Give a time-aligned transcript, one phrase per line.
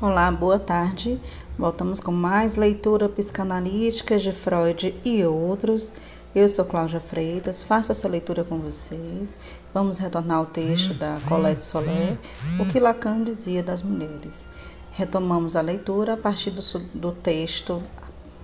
[0.00, 1.20] Olá, boa tarde.
[1.58, 5.92] Voltamos com mais leitura psicanalítica de Freud e outros.
[6.32, 9.40] Eu sou Cláudia Freitas, faço essa leitura com vocês.
[9.74, 12.16] Vamos retornar ao texto da Colette Soler,
[12.60, 14.46] o que Lacan dizia das mulheres.
[14.92, 16.62] Retomamos a leitura a partir do,
[16.94, 17.82] do texto,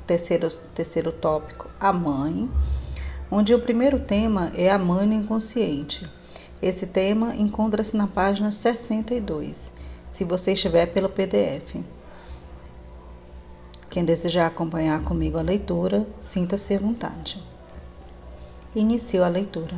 [0.08, 2.50] terceiro, terceiro tópico, A Mãe,
[3.30, 6.10] onde o primeiro tema é a mãe no inconsciente.
[6.60, 9.83] Esse tema encontra-se na página 62
[10.14, 11.74] se você estiver pelo PDF.
[13.90, 17.42] Quem desejar acompanhar comigo a leitura, sinta-se à vontade.
[18.76, 19.74] Inicio a leitura.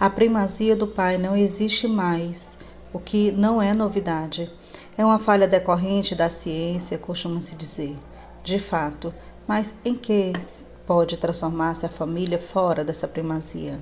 [0.00, 2.56] A primazia do pai não existe mais,
[2.94, 4.50] o que não é novidade.
[4.96, 7.94] É uma falha decorrente da ciência, costuma-se dizer.
[8.42, 9.12] De fato,
[9.46, 10.32] mas em que
[10.86, 13.78] pode transformar-se a família fora dessa primazia?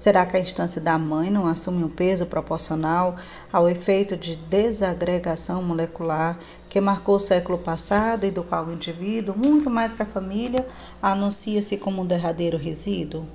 [0.00, 3.16] Será que a instância da mãe não assume um peso proporcional
[3.52, 6.38] ao efeito de desagregação molecular
[6.70, 10.66] que marcou o século passado e do qual o indivíduo, muito mais que a família,
[11.02, 13.26] anuncia-se como um derradeiro resíduo?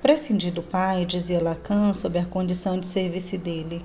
[0.00, 3.84] Prescindir do pai, dizia Lacan, sob a condição de serviço dele.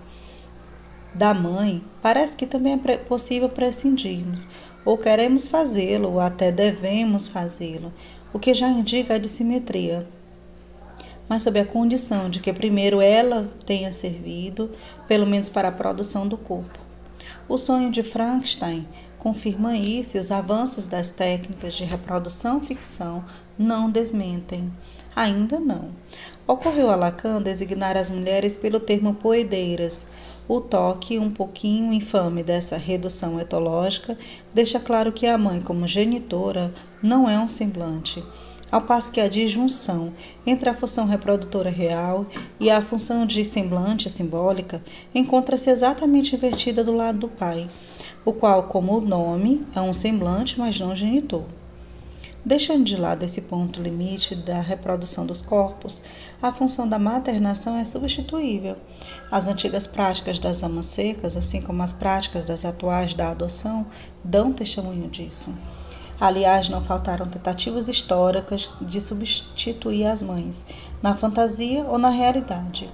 [1.12, 4.48] Da mãe, parece que também é possível prescindirmos,
[4.86, 7.92] ou queremos fazê-lo, ou até devemos fazê-lo,
[8.32, 10.08] o que já indica a dissimetria
[11.28, 14.72] mas sob a condição de que primeiro ela tenha servido,
[15.08, 16.80] pelo menos para a produção do corpo.
[17.48, 18.88] O sonho de Frankenstein
[19.20, 23.24] confirma isso e os avanços das técnicas de reprodução-ficção
[23.58, 24.72] não desmentem.
[25.16, 25.90] Ainda não.
[26.48, 30.12] Ocorreu a Lacan designar as mulheres pelo termo poedeiras.
[30.48, 34.16] O toque um pouquinho infame dessa redução etológica
[34.54, 38.24] deixa claro que a mãe, como genitora, não é um semblante
[38.72, 40.14] ao passo que a disjunção
[40.46, 42.26] entre a função reprodutora real
[42.60, 47.68] e a função de semblante simbólica encontra-se exatamente invertida do lado do pai,
[48.26, 51.46] o qual, como o nome, é um semblante, mas não genitor.
[52.48, 56.04] Deixando de lado esse ponto limite da reprodução dos corpos,
[56.40, 58.76] a função da maternação é substituível.
[59.32, 63.88] As antigas práticas das amas secas, assim como as práticas das atuais da adoção,
[64.24, 65.56] dão testemunho disso.
[66.20, 70.66] Aliás, não faltaram tentativas históricas de substituir as mães,
[71.04, 72.90] na fantasia ou na realidade.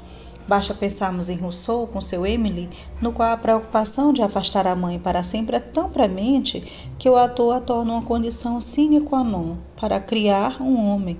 [0.48, 2.68] Basta pensarmos em Rousseau com seu Emily,
[3.00, 7.16] no qual a preocupação de afastar a mãe para sempre é tão premente que o
[7.16, 11.20] ator a torna uma condição sine qua non para criar um homem.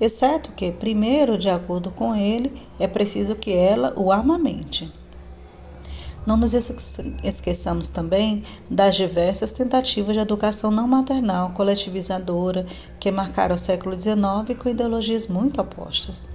[0.00, 4.90] Exceto que, primeiro, de acordo com ele, é preciso que ela o amamente.
[6.26, 6.54] Não nos
[7.22, 12.66] esqueçamos também das diversas tentativas de educação não maternal coletivizadora
[12.98, 16.30] que marcaram o século XIX com ideologias muito opostas.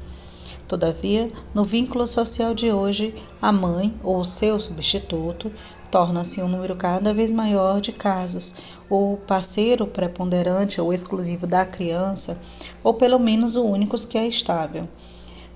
[0.65, 5.51] Todavia, no vínculo social de hoje, a mãe ou o seu substituto
[5.91, 8.55] torna-se um número cada vez maior de casos,
[8.89, 12.39] o parceiro preponderante ou exclusivo da criança,
[12.81, 14.87] ou pelo menos o único que é estável.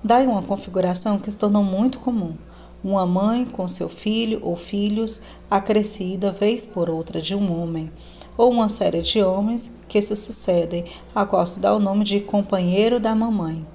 [0.04, 2.36] Daí uma configuração que se tornou muito comum
[2.82, 7.90] uma mãe com seu filho ou filhos acrescida vez por outra de um homem,
[8.36, 12.20] ou uma série de homens que se sucedem, a qual se dá o nome de
[12.20, 13.66] companheiro da mamãe.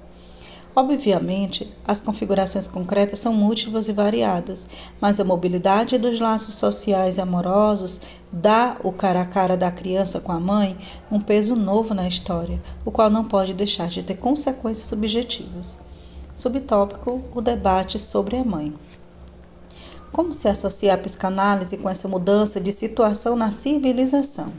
[0.74, 4.66] Obviamente, as configurações concretas são múltiplas e variadas,
[4.98, 8.00] mas a mobilidade dos laços sociais e amorosos
[8.32, 10.74] dá o cara a cara da criança com a mãe
[11.10, 15.91] um peso novo na história, o qual não pode deixar de ter consequências subjetivas.
[16.34, 18.74] Subtópico: o debate sobre a mãe.
[20.10, 24.50] Como se associa a psicanálise com essa mudança de situação na civilização?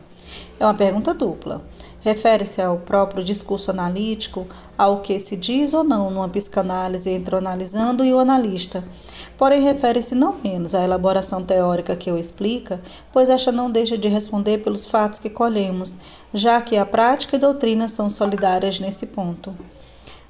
[0.59, 1.63] É uma pergunta dupla.
[2.01, 4.45] Refere-se ao próprio discurso analítico,
[4.77, 8.83] ao que se diz ou não numa psicanálise entre o analisando e o analista.
[9.35, 12.79] Porém, refere-se não menos à elaboração teórica que o explica,
[13.11, 15.99] pois esta não deixa de responder pelos fatos que colhemos,
[16.33, 19.55] já que a prática e doutrina são solidárias nesse ponto.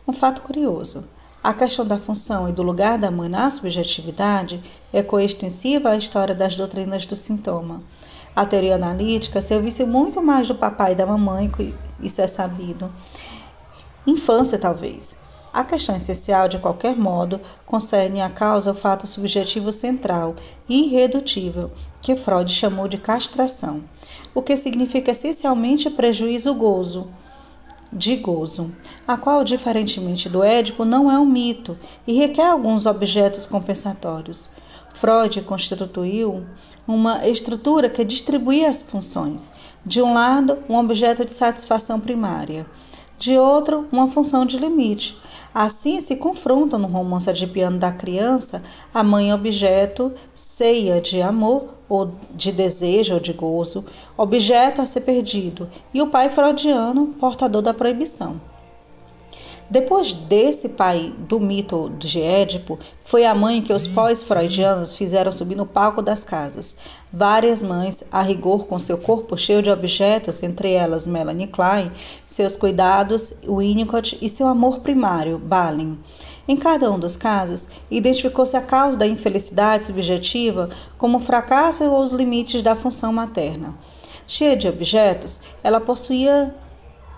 [0.08, 1.06] Um fato curioso.
[1.44, 6.34] A questão da função e do lugar da mãe na subjetividade é coextensiva à história
[6.34, 7.84] das doutrinas do sintoma.
[8.34, 11.52] A teoria analítica serviu-se muito mais do papai e da mamãe,
[12.00, 12.90] isso é sabido.
[14.08, 15.18] Infância, talvez.
[15.52, 20.38] A questão essencial, de qualquer modo, concerne a causa o fato subjetivo central
[20.70, 21.70] e irredutível,
[22.02, 23.84] que Freud chamou de castração,
[24.34, 27.10] o que significa essencialmente prejuízo gozo
[27.96, 28.74] de gozo,
[29.08, 34.52] a qual, diferentemente do Édipo, não é um mito e requer alguns objetos compensatórios.
[34.94, 36.46] Freud constituiu
[36.88, 39.52] uma estrutura que distribuía as funções.
[39.86, 42.66] De um lado, um objeto de satisfação primária,
[43.18, 45.18] de outro, uma função de limite.
[45.54, 48.64] Assim se confrontam no romance de piano da criança
[48.94, 53.86] a mãe objeto, ceia de amor ou de desejo ou de gozo,
[54.18, 58.42] objeto a ser perdido, e o pai freudiano, portador da proibição.
[59.70, 65.56] Depois desse pai do mito de Édipo, foi a mãe que os pós-freudianos fizeram subir
[65.56, 66.78] no palco das casas.
[67.12, 71.92] Várias mães, a rigor com seu corpo cheio de objetos, entre elas Melanie Klein,
[72.26, 76.00] seus cuidados, Winnicott e seu amor primário, Balin.
[76.48, 82.04] Em cada um dos casos, identificou-se a causa da infelicidade subjetiva como o fracasso ou
[82.04, 83.74] os limites da função materna.
[84.28, 86.54] Cheia de objetos, ela possuía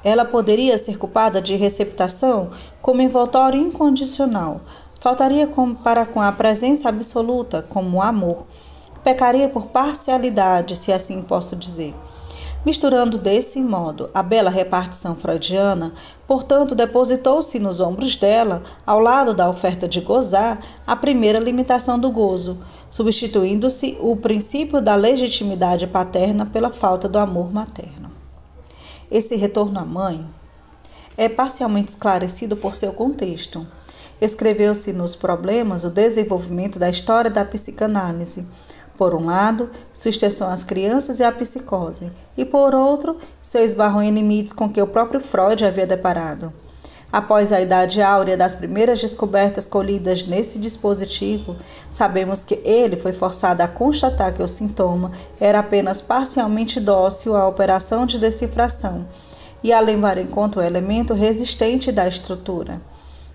[0.04, 4.62] ela poderia ser culpada de receptação como envoltório incondicional.
[5.00, 5.50] Faltaria
[5.84, 8.46] para com a presença absoluta, como o amor.
[9.04, 11.96] Pecaria por parcialidade, se assim posso dizer.
[12.66, 15.94] Misturando desse modo a bela repartição freudiana,
[16.26, 22.10] portanto, depositou-se nos ombros dela, ao lado da oferta de gozar, a primeira limitação do
[22.10, 22.58] gozo,
[22.90, 28.10] substituindo-se o princípio da legitimidade paterna pela falta do amor materno.
[29.12, 30.28] Esse retorno à mãe
[31.16, 33.66] é parcialmente esclarecido por seu contexto.
[34.20, 38.44] Escreveu-se nos problemas o desenvolvimento da história da psicanálise.
[38.98, 44.02] Por um lado, sua extensão às crianças e à psicose, e por outro, seu esbarro
[44.02, 46.54] em limites com que o próprio Freud havia deparado.
[47.12, 51.56] Após a idade áurea das primeiras descobertas colhidas nesse dispositivo,
[51.90, 57.48] sabemos que ele foi forçado a constatar que o sintoma era apenas parcialmente dócil à
[57.48, 59.08] operação de decifração
[59.64, 62.82] e a levar em conta o elemento resistente da estrutura.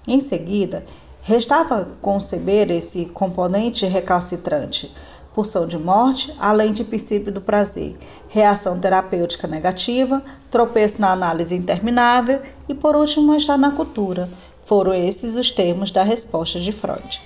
[0.06, 0.84] Em seguida,
[1.22, 4.94] restava conceber esse componente recalcitrante,
[5.32, 7.96] pulsão de morte, além de princípio do prazer,
[8.28, 14.28] reação terapêutica negativa, tropeço na análise interminável e, por último, estar na cultura.
[14.64, 17.20] Foram esses os termos da resposta de Freud.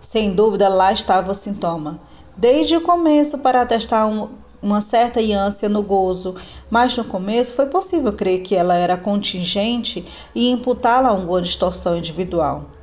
[0.00, 2.00] Sem dúvida, lá estava o sintoma.
[2.36, 4.28] Desde o começo, para atestar um,
[4.62, 6.34] uma certa ânsia no gozo,
[6.70, 11.96] mas no começo foi possível crer que ela era contingente e imputá-la a uma distorção
[11.96, 12.77] individual.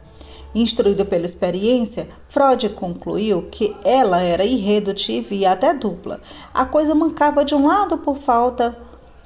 [0.56, 6.22] Instruído pela experiência, Freud concluiu que ela era irredutível e até dupla.
[6.54, 8.78] A coisa mancava de um lado por falta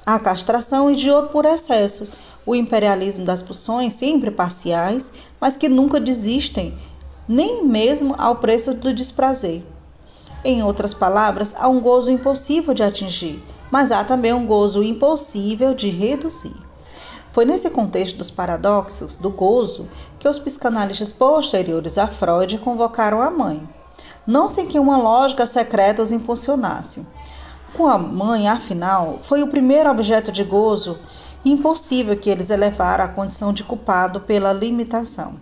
[0.04, 2.10] a castração e de outro por excesso.
[2.44, 6.76] O imperialismo das pulsões, sempre parciais, mas que nunca desistem,
[7.28, 9.62] nem mesmo ao preço do desprazer.
[10.44, 13.40] Em outras palavras, há um gozo impossível de atingir,
[13.70, 16.69] mas há também um gozo impossível de reduzir.
[17.32, 19.88] Foi nesse contexto dos paradoxos do gozo
[20.18, 23.68] que os psicanalistas posteriores a Freud convocaram a mãe,
[24.26, 27.06] não sem que uma lógica secreta os impulsionasse.
[27.74, 30.98] Com a mãe, afinal, foi o primeiro objeto de gozo
[31.44, 35.34] impossível que eles elevaram à condição de culpado pela limitação.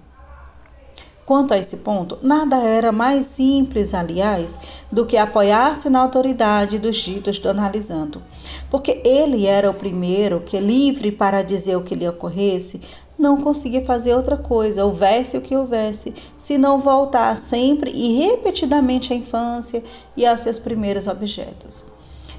[1.28, 4.58] Quanto a esse ponto, nada era mais simples, aliás,
[4.90, 8.22] do que apoiar-se na autoridade dos ditos do analisando,
[8.70, 12.80] porque ele era o primeiro que, livre para dizer o que lhe ocorresse,
[13.18, 19.12] não conseguia fazer outra coisa, houvesse o que houvesse, se não voltar sempre e repetidamente
[19.12, 19.84] à infância
[20.16, 21.84] e a seus primeiros objetos.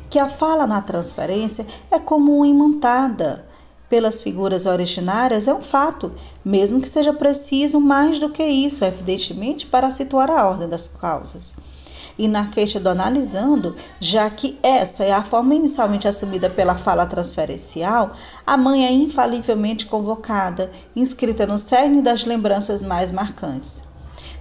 [0.10, 3.46] Que a fala na transferência é como uma imantada,
[3.90, 6.12] pelas figuras originárias é um fato,
[6.46, 11.58] mesmo que seja preciso mais do que isso, evidentemente, para situar a ordem das causas.
[12.18, 17.06] E na queixa do analisando, já que essa é a forma inicialmente assumida pela fala
[17.06, 18.14] transferencial,
[18.46, 23.84] a mãe é infalivelmente convocada, inscrita no cerne das lembranças mais marcantes.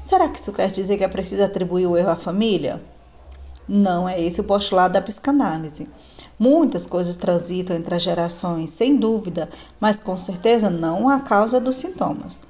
[0.03, 2.83] Será que isso quer dizer que é preciso atribuir o erro à família?
[3.69, 5.87] Não é esse o postulado da psicanálise.
[6.39, 11.77] Muitas coisas transitam entre as gerações, sem dúvida, mas com certeza não a causa dos
[11.77, 12.45] sintomas.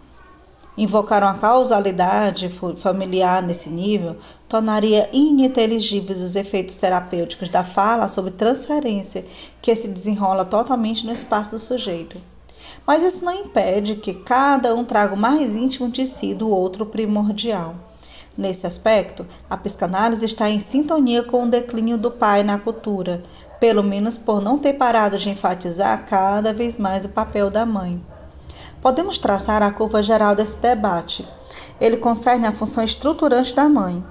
[0.76, 4.16] Invocar uma causalidade familiar nesse nível
[4.48, 9.24] tornaria ininteligíveis os efeitos terapêuticos da fala sobre transferência
[9.60, 12.16] que se desenrola totalmente no espaço do sujeito.
[12.86, 16.86] Mas isso não impede que cada um traga o mais íntimo de si do outro
[16.86, 17.87] primordial.
[18.38, 23.20] Nesse aspecto, a psicanálise está em sintonia com o declínio do pai na cultura,
[23.58, 28.00] pelo menos por não ter parado de enfatizar cada vez mais o papel da mãe.
[28.80, 31.26] Podemos traçar a curva geral desse debate.
[31.80, 34.04] Ele concerne a função estruturante da mãe.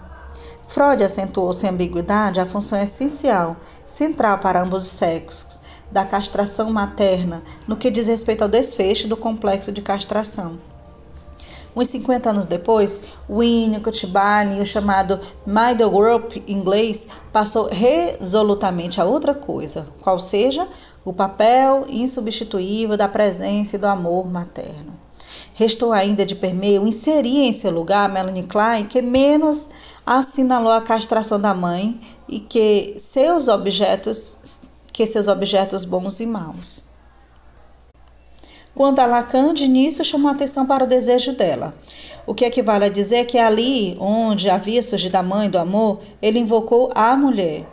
[0.68, 3.56] Freud acentuou sem ambiguidade a função essencial,
[3.86, 9.16] central para ambos os sexos, da castração materna, no que diz respeito ao desfecho do
[9.16, 10.60] complexo de castração.
[11.78, 19.36] Uns 50 anos depois, Winnicott, Barney o chamado Middle Group inglês passou resolutamente a outra
[19.36, 20.68] coisa, qual seja
[21.06, 24.92] o papel insubstituível da presença e do amor materno.
[25.54, 29.70] Restou ainda de permeio inserir em seu lugar Melanie Klein, que menos
[30.04, 36.87] assinalou a castração da mãe e que seus objetos que seus objetos bons e maus.
[38.78, 41.74] Quanto a Lacan, de início chamou atenção para o desejo dela.
[42.28, 46.38] O que equivale a dizer que ali onde havia surgido a mãe do amor, ele
[46.38, 47.66] invocou a mulher.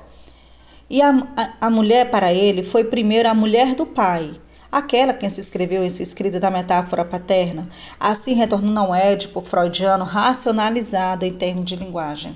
[0.89, 4.33] E a, a, a mulher para ele foi primeiro a mulher do pai,
[4.73, 7.69] aquela quem se escreveu em sua escrita da metáfora paterna,
[8.01, 12.35] assim retornando ao Édipo freudiano racionalizado em termos de linguagem.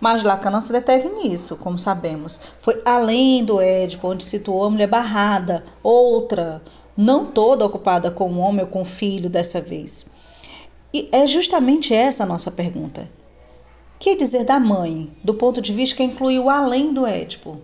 [0.00, 2.40] Mas Lacan não se deteve nisso, como sabemos.
[2.60, 6.62] Foi além do Édipo, onde situou a mulher barrada, outra,
[7.00, 10.10] não toda ocupada com o homem ou com o filho dessa vez.
[10.92, 13.08] E é justamente essa a nossa pergunta.
[14.00, 17.58] Que dizer da mãe, do ponto de vista que inclui o além do Édipo?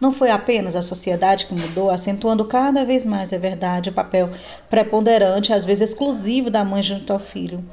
[0.00, 4.28] Não foi apenas a sociedade que mudou, acentuando cada vez mais, é verdade, o papel
[4.68, 7.64] preponderante, às vezes exclusivo, da mãe junto ao filho.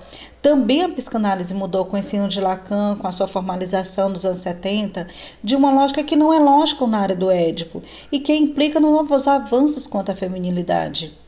[0.42, 4.40] Também a psicanálise mudou com o ensino de Lacan, com a sua formalização nos anos
[4.40, 5.08] 70,
[5.44, 9.28] de uma lógica que não é lógica na área do Édipo e que implica novos
[9.28, 11.23] avanços quanto à feminilidade.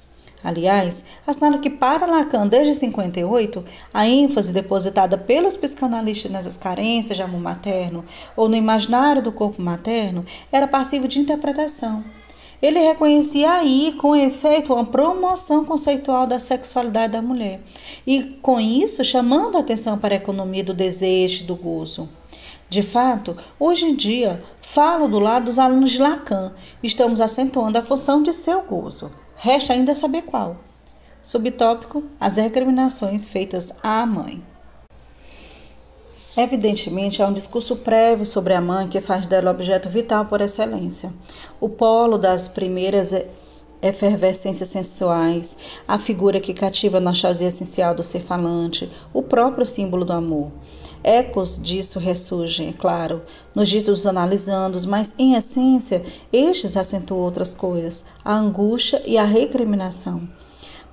[0.46, 7.24] Aliás, assinala que para Lacan, desde 58, a ênfase depositada pelos psicanalistas nessas carências de
[7.24, 8.06] amor materno
[8.38, 12.04] ou no imaginário do corpo materno era passivo de interpretação.
[12.62, 17.60] Ele reconhecia aí, com efeito, uma promoção conceitual da sexualidade da mulher
[18.06, 22.08] e, com isso, chamando a atenção para a economia do desejo e do gozo.
[22.70, 27.84] De fato, hoje em dia, falo do lado dos alunos de Lacan, estamos acentuando a
[27.84, 29.12] função de seu gozo.
[29.36, 30.58] Resta ainda saber qual.
[31.22, 34.42] Subtópico: as recriminações feitas à mãe.
[36.38, 41.14] Evidentemente, há um discurso prévio sobre a mãe que faz dela objeto vital por excelência.
[41.62, 43.14] O polo das primeiras
[43.82, 50.06] efervescências sensuais, a figura que cativa a nostalgia essencial do ser falante, o próprio símbolo
[50.06, 50.52] do amor.
[51.04, 53.22] Ecos disso ressurgem, é claro,
[53.54, 56.04] nos ditos analisandos, mas em essência,
[56.34, 60.28] estes acentuam outras coisas, a angústia e a recriminação.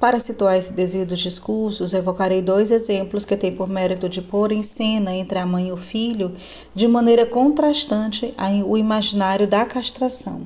[0.03, 4.51] Para situar esse desvio dos discursos, evocarei dois exemplos que têm por mérito de pôr
[4.51, 6.33] em cena entre a mãe e o filho,
[6.75, 8.35] de maneira contrastante,
[8.67, 10.43] o imaginário da castração.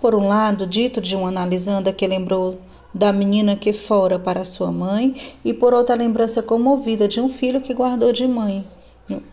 [0.00, 2.58] Por um lado, dito de um analisanda que lembrou
[2.92, 7.60] da menina que fora para sua mãe, e por outra lembrança comovida de um filho
[7.60, 8.64] que guardou de mãe,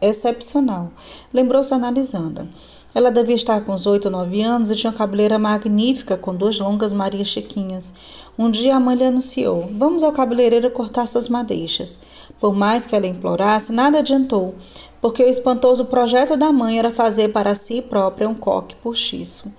[0.02, 0.92] excepcional.
[1.34, 2.48] Lembrou-se analisando.
[2.96, 6.36] Ela devia estar com uns oito ou nove anos e tinha uma cabeleira magnífica com
[6.36, 7.94] duas longas Marias Chiquinhas.
[8.38, 12.00] Um dia a mãe lhe anunciou: Vamos ao cabeleireiro cortar suas madeixas.
[12.40, 14.54] Por mais que ela implorasse, nada adiantou,
[15.02, 19.52] porque o espantoso projeto da mãe era fazer para si própria um coque postiço.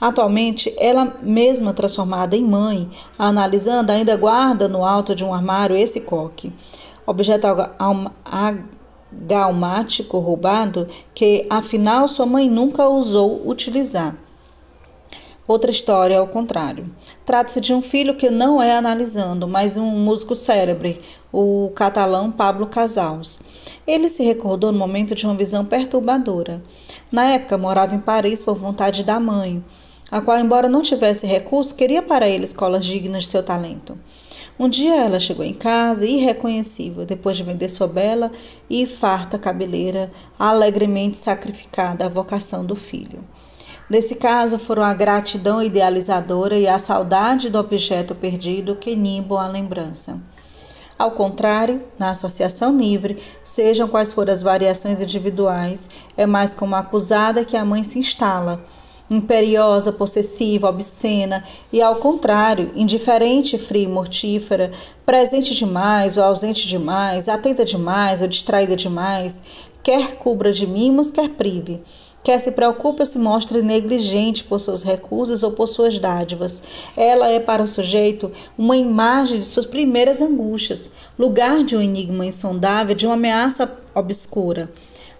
[0.00, 2.88] Atualmente, ela mesma transformada em mãe,
[3.18, 6.52] analisando, ainda guarda no alto de um armário esse coque.
[7.06, 7.46] Objeto
[9.12, 14.16] galmático roubado que afinal sua mãe nunca ousou utilizar.
[15.46, 16.88] Outra história ao contrário.
[17.26, 21.00] Trata-se de um filho que não é analisando, mas um músico célebre,
[21.32, 23.40] o catalão Pablo Casals.
[23.84, 26.62] Ele se recordou no momento de uma visão perturbadora.
[27.10, 29.64] Na época morava em Paris por vontade da mãe,
[30.10, 33.96] a qual, embora não tivesse recurso, queria para ele escolas dignas de seu talento.
[34.58, 38.30] Um dia ela chegou em casa, irreconhecível, depois de vender sua bela
[38.68, 43.24] e farta cabeleira, alegremente sacrificada à vocação do filho.
[43.88, 49.48] Nesse caso, foram a gratidão idealizadora e a saudade do objeto perdido que nimbam a
[49.48, 50.20] lembrança.
[50.98, 57.44] Ao contrário, na associação livre, sejam quais forem as variações individuais, é mais como acusada
[57.44, 58.62] que a mãe se instala,
[59.10, 64.70] imperiosa, possessiva, obscena e, ao contrário, indiferente, fria e mortífera,
[65.04, 69.42] presente demais ou ausente demais, atenta demais ou distraída demais,
[69.82, 71.82] quer cubra de mimos, quer prive.
[72.22, 76.62] Quer se preocupe ou se mostre negligente por seus recursos ou por suas dádivas.
[76.94, 82.26] Ela é para o sujeito uma imagem de suas primeiras angústias, lugar de um enigma
[82.26, 84.70] insondável, de uma ameaça obscura.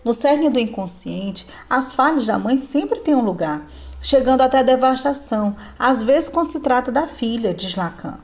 [0.03, 3.67] No cerne do inconsciente, as falhas da mãe sempre têm um lugar,
[4.01, 8.19] chegando até a devastação, às vezes quando se trata da filha, diz Lacan.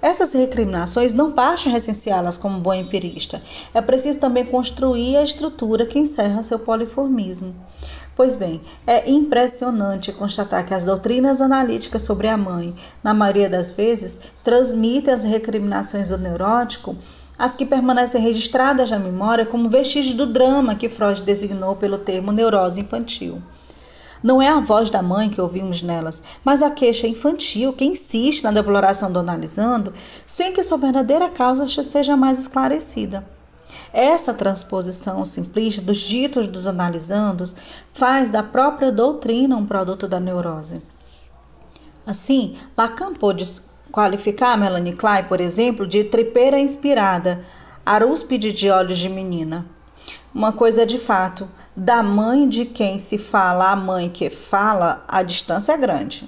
[0.00, 3.40] Essas recriminações não basta recenseá-las como bom empirista,
[3.72, 7.54] é preciso também construir a estrutura que encerra seu poliformismo.
[8.16, 13.70] Pois bem, é impressionante constatar que as doutrinas analíticas sobre a mãe, na maioria das
[13.70, 16.96] vezes, transmitem as recriminações do neurótico
[17.42, 22.30] as que permanecem registradas na memória como vestígio do drama que Freud designou pelo termo
[22.30, 23.42] neurose infantil.
[24.22, 28.44] Não é a voz da mãe que ouvimos nelas, mas a queixa infantil que insiste
[28.44, 29.92] na deploração do analisando,
[30.24, 33.26] sem que sua verdadeira causa seja mais esclarecida.
[33.92, 37.56] Essa transposição simplista dos ditos dos analisandos
[37.92, 40.80] faz da própria doutrina um produto da neurose.
[42.06, 43.42] Assim, Lacan pôde
[43.92, 47.44] qualificar Melanie Klein, por exemplo, de tripeira inspirada,
[47.84, 49.66] arúspide de olhos de menina.
[50.34, 51.46] Uma coisa de fato,
[51.76, 56.26] da mãe de quem se fala à mãe que fala, a distância é grande.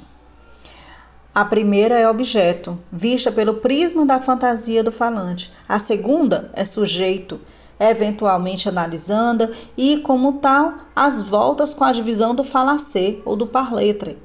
[1.35, 5.51] A primeira é objeto, vista pelo prisma da fantasia do falante.
[5.67, 7.41] A segunda é sujeito,
[7.81, 14.19] eventualmente analisando e, como tal, as voltas com a divisão do falacer ou do parletre.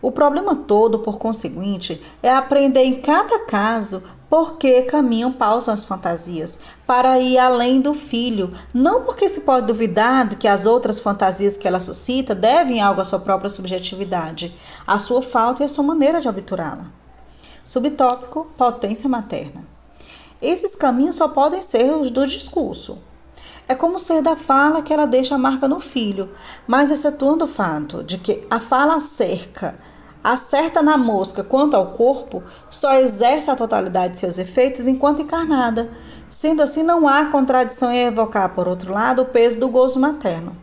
[0.00, 5.84] O problema todo, por conseguinte, é aprender em cada caso por que caminham pausam as
[5.84, 11.00] fantasias, para ir além do filho, não porque se pode duvidar de que as outras
[11.00, 14.54] fantasias que ela suscita devem algo à sua própria subjetividade,
[14.86, 16.86] à sua falta e à sua maneira de obturá-la.
[17.64, 19.66] Subtópico: potência materna.
[20.40, 22.98] Esses caminhos só podem ser os do discurso.
[23.68, 26.30] É como ser da fala que ela deixa a marca no filho,
[26.66, 29.78] mas excetuando o fato de que a fala cerca
[30.24, 35.90] acerta na mosca quanto ao corpo, só exerce a totalidade de seus efeitos enquanto encarnada.
[36.28, 40.56] Sendo assim, não há contradição em evocar, por outro lado, o peso do gozo materno.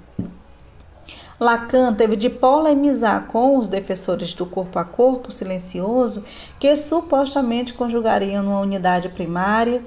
[1.39, 6.23] Lacan teve de polemizar com os defensores do corpo a corpo silencioso,
[6.57, 9.83] que supostamente conjugariam numa unidade primária,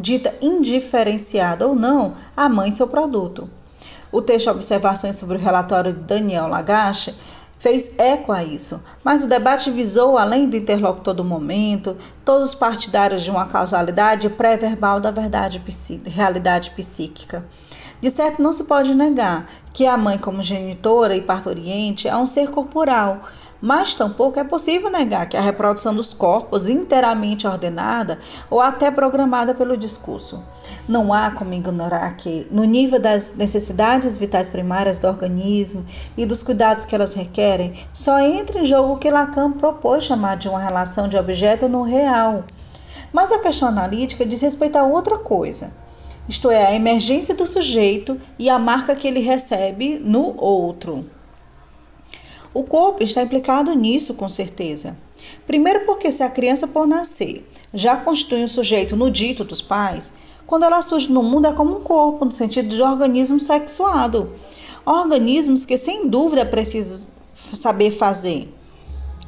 [0.00, 3.48] dita indiferenciada ou não, a mãe seu produto.
[4.10, 7.14] O texto Observações sobre o relatório de Daniel Lagache
[7.58, 12.54] fez eco a isso, mas o debate visou, além do interlocutor do momento, todos os
[12.54, 15.62] partidários de uma causalidade pré-verbal da verdade
[16.06, 17.44] realidade psíquica.
[18.00, 22.24] De certo, não se pode negar que a mãe, como genitora e parturiente, é um
[22.24, 23.20] ser corporal,
[23.60, 29.54] mas tampouco é possível negar que a reprodução dos corpos, inteiramente ordenada ou até programada
[29.54, 30.42] pelo discurso.
[30.88, 35.84] Não há como ignorar que, no nível das necessidades vitais primárias do organismo
[36.16, 40.36] e dos cuidados que elas requerem, só entra em jogo o que Lacan propôs chamar
[40.36, 42.44] de uma relação de objeto no real.
[43.12, 45.70] Mas a questão analítica diz respeito a outra coisa
[46.30, 51.04] isto é, a emergência do sujeito e a marca que ele recebe no outro.
[52.52, 54.96] O corpo está implicado nisso, com certeza.
[55.46, 60.12] Primeiro, porque se a criança, por nascer, já constitui um sujeito no dito dos pais,
[60.48, 64.32] quando ela surge no mundo é como um corpo, no sentido de organismo sexuado.
[64.84, 68.52] Organismos que, sem dúvida, preciso saber fazer,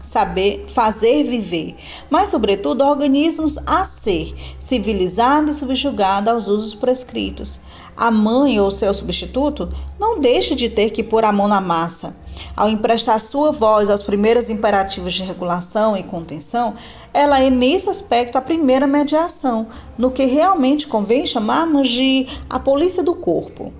[0.03, 1.77] saber fazer viver,
[2.11, 7.61] mas, sobretudo, organismos a ser civilizado e subjugado aos usos prescritos.
[7.97, 9.69] A mãe ou seu substituto
[10.01, 12.17] não deixa de ter que pôr a mão na massa.
[12.57, 16.75] Ao emprestar sua voz aos primeiros imperativos de regulação e contenção,
[17.13, 19.67] ela é, nesse aspecto, a primeira mediação,
[19.97, 23.73] no que realmente convém chamarmos de a polícia do corpo.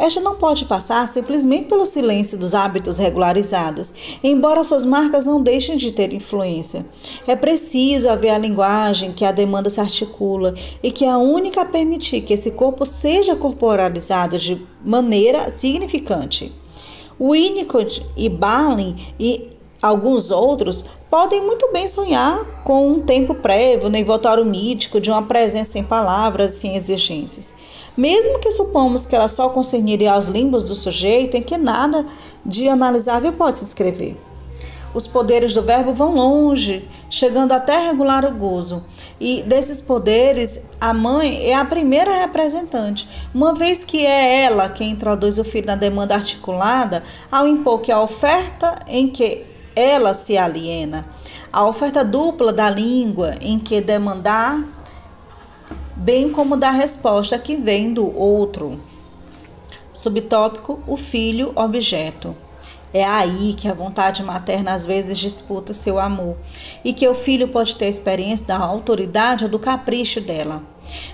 [0.00, 3.92] Esta não pode passar simplesmente pelo silêncio dos hábitos regularizados,
[4.24, 6.86] embora suas marcas não deixem de ter influência.
[7.26, 11.60] É preciso haver a linguagem que a demanda se articula e que é a única
[11.60, 16.50] a permitir que esse corpo seja corporalizado de maneira significante.
[17.20, 19.50] Winnicott e Balin e
[19.82, 25.22] alguns outros podem muito bem sonhar com um tempo prévio no invotório mítico de uma
[25.22, 27.52] presença sem palavras sem exigências
[27.96, 32.06] mesmo que supomos que ela só concerniria aos limbos do sujeito em que nada
[32.44, 34.16] de analisável pode se escrever.
[34.92, 38.84] Os poderes do verbo vão longe, chegando até regular o gozo.
[39.20, 44.90] E desses poderes, a mãe é a primeira representante, uma vez que é ela quem
[44.90, 50.36] introduz o filho na demanda articulada, ao impor que a oferta em que ela se
[50.36, 51.06] aliena,
[51.52, 54.64] a oferta dupla da língua em que demandar
[55.94, 58.80] bem como da resposta que vem do outro.
[59.92, 62.34] Subtópico: o filho objeto.
[62.92, 66.36] É aí que a vontade materna às vezes disputa seu amor
[66.84, 70.62] e que o filho pode ter experiência da autoridade ou do capricho dela.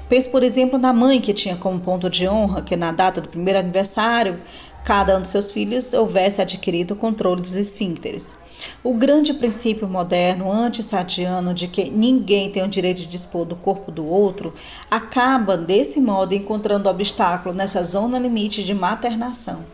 [0.08, 3.28] Pense, por exemplo, na mãe que tinha como ponto de honra que na data do
[3.28, 4.40] primeiro aniversário
[4.86, 8.36] cada um de seus filhos houvesse adquirido o controle dos esfíncteres.
[8.84, 13.90] O grande princípio moderno antissadiano de que ninguém tem o direito de dispor do corpo
[13.90, 14.54] do outro
[14.88, 19.64] acaba, desse modo, encontrando obstáculo nessa zona limite de maternação,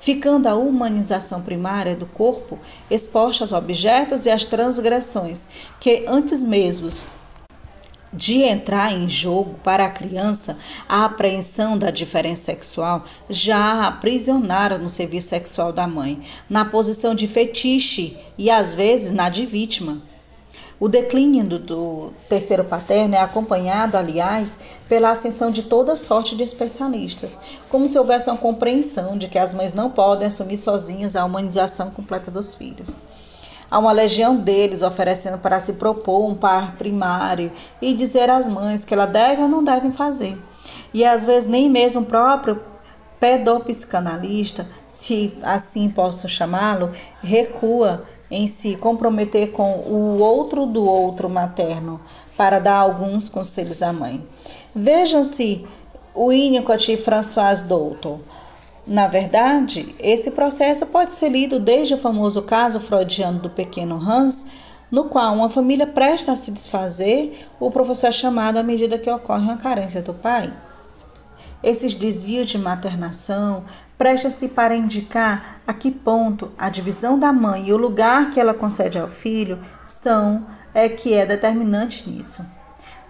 [0.00, 2.58] ficando a humanização primária do corpo
[2.90, 5.46] exposta aos objetos e às transgressões
[5.78, 6.90] que antes mesmo
[8.12, 10.58] de entrar em jogo para a criança
[10.88, 17.14] a apreensão da diferença sexual já a aprisionaram no serviço sexual da mãe, na posição
[17.14, 20.02] de fetiche e às vezes na de vítima.
[20.80, 24.56] O declínio do, do terceiro paterno é acompanhado, aliás,
[24.88, 27.38] pela ascensão de toda sorte de especialistas,
[27.68, 31.90] como se houvesse uma compreensão de que as mães não podem assumir sozinhas a humanização
[31.90, 32.96] completa dos filhos.
[33.70, 38.82] Há uma legião deles oferecendo para se propor um par primário e dizer às mães
[38.82, 40.36] que ela deve ou não devem fazer.
[40.94, 42.58] E às vezes nem mesmo o próprio
[43.20, 46.90] pedopsicanalista, se assim posso chamá-lo,
[47.22, 52.00] recua em se comprometer com o outro do outro materno
[52.36, 54.22] para dar alguns conselhos à mãe.
[54.74, 55.66] Vejam-se
[56.14, 58.18] o Winnicott e François Doutor.
[58.86, 64.46] Na verdade, esse processo pode ser lido desde o famoso caso freudiano do pequeno Hans,
[64.90, 69.10] no qual uma família presta a se desfazer, o professor é chamado à medida que
[69.10, 70.52] ocorre uma carência do pai.
[71.62, 73.64] Esses desvios de maternação
[74.00, 78.54] prestam-se para indicar a que ponto a divisão da mãe e o lugar que ela
[78.54, 82.42] concede ao filho são é que é determinante nisso.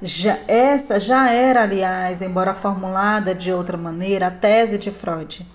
[0.02, 5.46] Já, essa já era, aliás, embora formulada de outra maneira, a tese de Freud.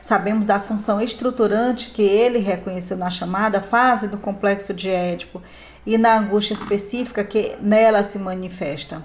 [0.00, 5.42] Sabemos da função estruturante que ele reconheceu na chamada fase do complexo de Édipo
[5.84, 9.02] e na angústia específica que nela se manifesta.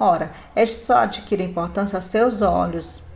[0.00, 3.07] Ora, este só adquire importância a seus olhos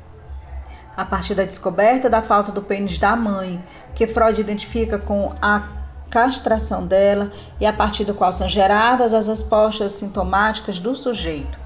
[0.96, 3.62] a partir da descoberta da falta do pênis da mãe,
[3.94, 5.68] que Freud identifica com a
[6.11, 11.59] castração dela e a partir do qual são geradas as respostas sintomáticas do sujeito.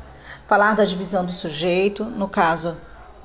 [0.46, 2.76] Falar da divisão do sujeito, no caso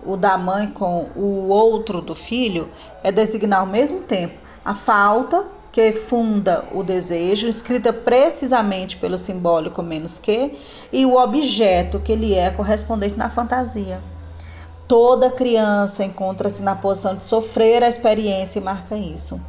[0.03, 2.69] o da mãe com o outro do filho,
[3.03, 4.33] é designar ao mesmo tempo
[4.65, 10.57] a falta que funda o desejo, escrita precisamente pelo simbólico menos que,
[10.91, 14.01] e o objeto que lhe é correspondente na fantasia.
[14.91, 19.39] Toda criança encontra-se na posição de sofrer a experiência e marca isso.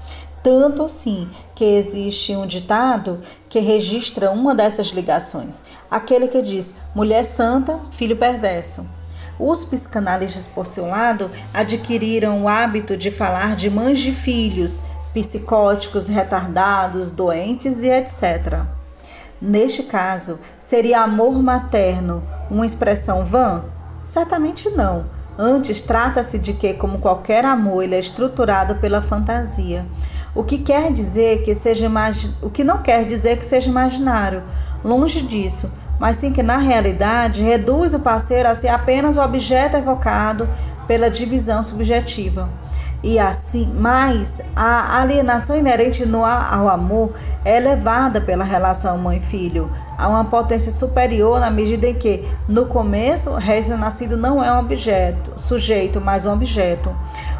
[0.40, 7.24] Tanto assim que existe um ditado que registra uma dessas ligações, aquele que diz: mulher
[7.24, 8.88] santa, filho perverso.
[9.36, 16.06] Os psicanalistas, por seu lado, adquiriram o hábito de falar de mães de filhos, psicóticos,
[16.06, 18.60] retardados, doentes e etc.
[19.40, 23.64] Neste caso, seria amor materno uma expressão vã?
[24.04, 25.20] Certamente não.
[25.38, 29.86] Antes, trata-se de que, como qualquer amor, ele é estruturado pela fantasia.
[30.34, 32.34] O que quer dizer que seja imagi...
[32.42, 34.42] o que não quer dizer que seja imaginário.
[34.84, 39.76] Longe disso, mas sim que na realidade reduz o parceiro a ser apenas o objeto
[39.76, 40.48] evocado
[40.86, 42.48] pela divisão subjetiva.
[43.02, 47.12] E assim, mais a alienação inerente ao amor
[47.44, 53.34] é elevada pela relação mãe-filho a uma potência superior na medida em que, no começo,
[53.34, 56.94] recém-nascido não é um objeto, sujeito, mas um objeto.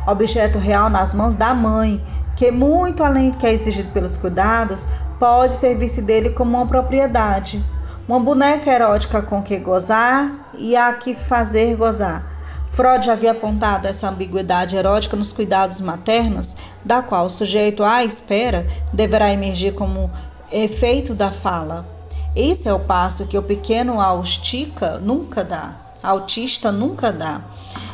[0.07, 2.03] Objeto real nas mãos da mãe,
[2.37, 4.87] que, muito além do que é exigido pelos cuidados,
[5.19, 7.65] pode servir-se dele como uma propriedade,
[8.09, 12.33] uma boneca erótica com que gozar e a que fazer gozar.
[12.73, 18.67] Freud havia apontado essa ambiguidade erótica nos cuidados maternos, da qual o sujeito à espera
[18.93, 20.11] deverá emergir como
[20.51, 21.92] efeito da fala.
[22.35, 27.43] Esse é o passo que o pequeno austica nunca dá, autista nunca dá,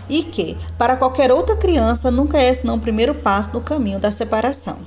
[0.09, 4.13] e que, para qualquer outra criança, nunca é senão o primeiro passo no caminho da
[4.13, 4.79] separação.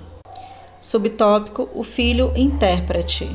[0.79, 3.29] Subtópico: O filho intérprete.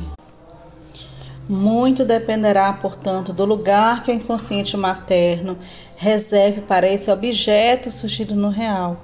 [1.47, 5.57] Muito dependerá, portanto, do lugar que o inconsciente materno
[5.95, 8.97] reserve para esse objeto surgido no real,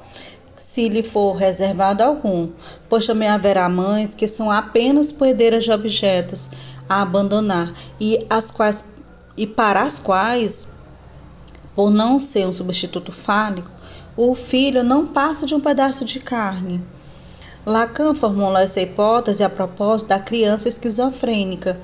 [0.56, 2.50] se lhe for reservado algum,
[2.90, 6.50] pois também haverá mães que são apenas poedeiras de objetos
[6.88, 8.94] a abandonar e as quais
[9.36, 10.68] e para as quais,
[11.76, 13.70] por não ser um substituto fálico,
[14.16, 16.80] o filho não passa de um pedaço de carne.
[17.66, 21.80] Lacan formulou essa hipótese a propósito da criança esquizofrênica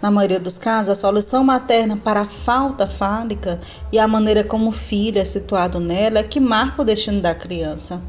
[0.00, 4.68] na maioria dos casos, a solução materna para a falta fálica e a maneira como
[4.68, 8.00] o filho é situado nela é que marca o destino da criança.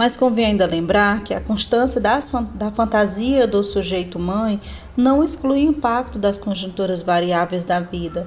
[0.00, 4.58] Mas convém ainda lembrar que a constância das, da fantasia do sujeito mãe
[4.96, 8.26] não exclui o impacto das conjunturas variáveis da vida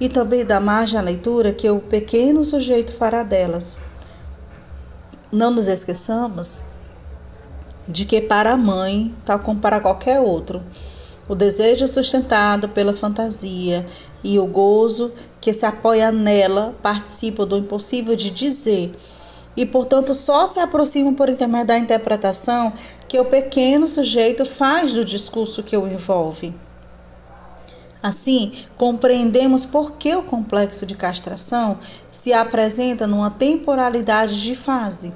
[0.00, 3.78] e também dá margem à leitura que o pequeno sujeito fará delas.
[5.30, 6.60] Não nos esqueçamos
[7.86, 10.64] de que para a mãe, tal como para qualquer outro,
[11.28, 13.86] o desejo sustentado pela fantasia
[14.24, 18.96] e o gozo que se apoia nela participam do impossível de dizer
[19.56, 22.72] e, portanto, só se aproximam por intermédio da interpretação
[23.08, 26.54] que o pequeno sujeito faz do discurso que o envolve.
[28.02, 31.78] Assim, compreendemos por que o complexo de castração
[32.10, 35.14] se apresenta numa temporalidade de fase.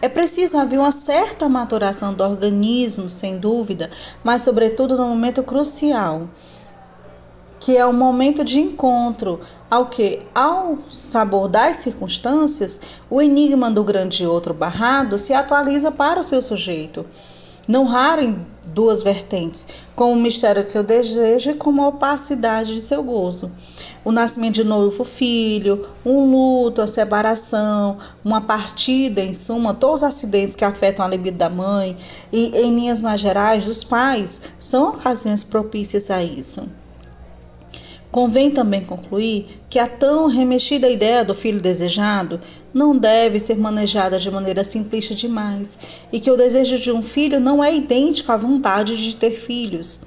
[0.00, 3.90] É preciso haver uma certa maturação do organismo, sem dúvida,
[4.22, 6.28] mas, sobretudo, no momento crucial,
[7.60, 9.40] que é o momento de encontro,
[9.70, 16.20] ao que, ao sabor das circunstâncias, o enigma do grande outro barrado se atualiza para
[16.20, 17.04] o seu sujeito
[17.68, 22.74] não raro em duas vertentes, como o mistério de seu desejo e como a opacidade
[22.74, 23.52] de seu gozo.
[24.02, 30.04] O nascimento de novo filho, um luto, a separação, uma partida, em suma, todos os
[30.04, 31.94] acidentes que afetam a libido da mãe
[32.32, 36.66] e, em linhas mais gerais, dos pais, são ocasiões propícias a isso.
[38.10, 42.40] Convém também concluir que a tão remexida ideia do filho desejado
[42.72, 45.78] não deve ser manejada de maneira simplista demais
[46.10, 50.06] e que o desejo de um filho não é idêntico à vontade de ter filhos.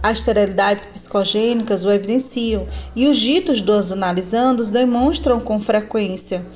[0.00, 6.46] As esterilidades psicogênicas o evidenciam e os ditos dos analisandos demonstram com frequência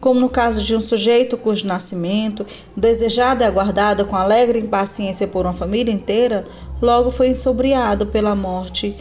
[0.00, 5.44] como no caso de um sujeito cujo nascimento, desejado e aguardado com alegre impaciência por
[5.44, 6.44] uma família inteira,
[6.80, 8.96] logo foi ensobriado pela morte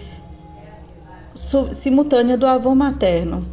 [1.74, 3.46] simultânea do avô materno.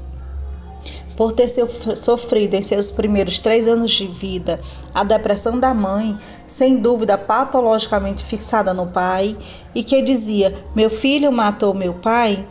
[1.16, 4.59] Por ter sofrido em seus primeiros três anos de vida
[4.92, 9.37] a depressão da mãe, sem dúvida patologicamente fixada no pai,
[9.73, 12.44] e que dizia: Meu filho matou meu pai,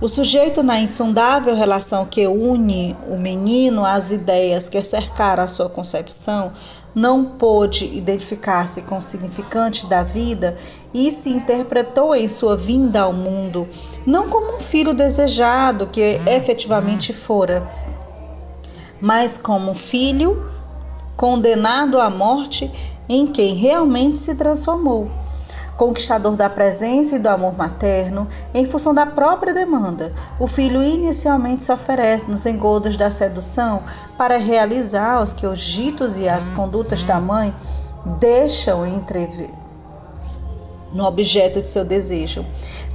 [0.00, 5.68] o sujeito, na insondável relação que une o menino às ideias que cercaram a sua
[5.68, 6.52] concepção,
[6.98, 10.56] não pôde identificar-se com o significante da vida
[10.92, 13.68] e se interpretou em sua vinda ao mundo
[14.04, 17.70] não como um filho desejado que efetivamente fora,
[19.00, 20.50] mas como um filho
[21.16, 22.68] condenado à morte
[23.08, 25.08] em quem realmente se transformou
[25.78, 30.12] conquistador da presença e do amor materno, em função da própria demanda.
[30.38, 33.84] O filho inicialmente se oferece nos engodos da sedução
[34.18, 37.54] para realizar os que os ditos e as condutas da mãe
[38.18, 39.50] deixam entrever
[40.92, 42.44] no objeto de seu desejo.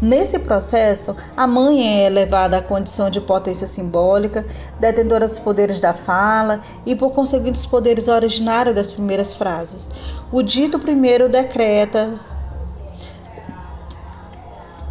[0.02, 4.46] Nesse processo, a mãe é elevada à condição de potência simbólica,
[4.80, 9.90] detentora dos poderes da fala e, por conseguinte, dos poderes originários das primeiras frases.
[10.32, 12.20] O dito primeiro decreta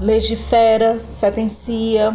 [0.03, 2.13] legifera, sentencia,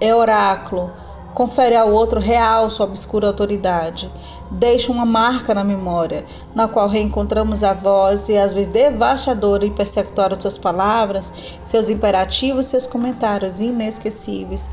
[0.00, 0.90] é oráculo,
[1.34, 4.10] confere ao outro real sua obscura autoridade,
[4.50, 9.70] deixa uma marca na memória, na qual reencontramos a voz e às vezes devastadora e
[9.70, 11.30] persecutória de suas palavras,
[11.66, 14.66] seus imperativos, seus comentários inesquecíveis.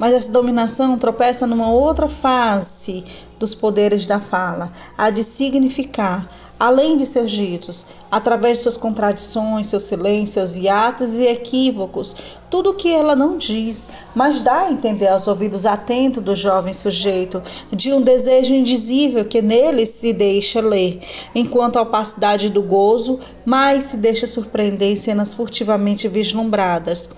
[0.00, 3.04] Mas essa dominação tropeça numa outra face
[3.38, 6.28] dos poderes da fala, a de significar,
[6.62, 12.14] além de seus ditos, através de suas contradições, seus silêncios, hiatos e equívocos,
[12.48, 16.72] tudo o que ela não diz, mas dá a entender aos ouvidos atentos do jovem
[16.72, 21.00] sujeito de um desejo indizível que nele se deixa ler,
[21.34, 27.10] enquanto a opacidade do gozo mais se deixa surpreender em cenas furtivamente vislumbradas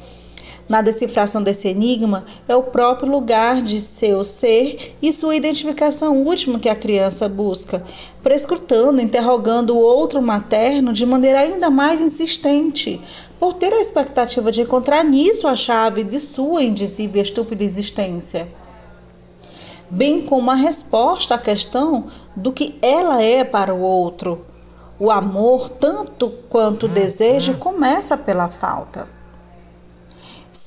[0.69, 6.59] na decifração desse enigma é o próprio lugar de seu ser e sua identificação última
[6.59, 7.85] que a criança busca,
[8.23, 13.01] prescrutando, interrogando o outro materno de maneira ainda mais insistente,
[13.39, 18.49] por ter a expectativa de encontrar nisso a chave de sua indizível e estúpida existência.
[19.91, 24.47] Bem como a resposta à questão do que ela é para o outro.
[24.99, 29.07] O amor, tanto quanto o desejo, começa pela falta.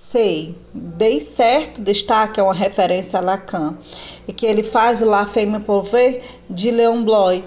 [0.09, 3.75] Sei, dei certo, destaque é uma referência a Lacan,
[4.25, 7.43] e que ele faz o La Femme Pauvre de Leon Bloy.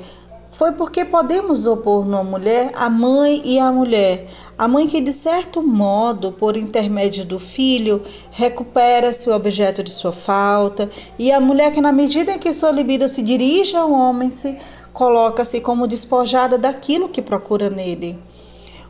[0.50, 4.28] Foi porque podemos opor numa mulher a mãe e a mulher.
[4.58, 10.12] A mãe que, de certo modo, por intermédio do filho, recupera-se o objeto de sua
[10.12, 14.30] falta, e a mulher que, na medida em que sua libido se dirige ao homem,
[14.30, 14.58] se
[14.92, 18.18] coloca-se como despojada daquilo que procura nele.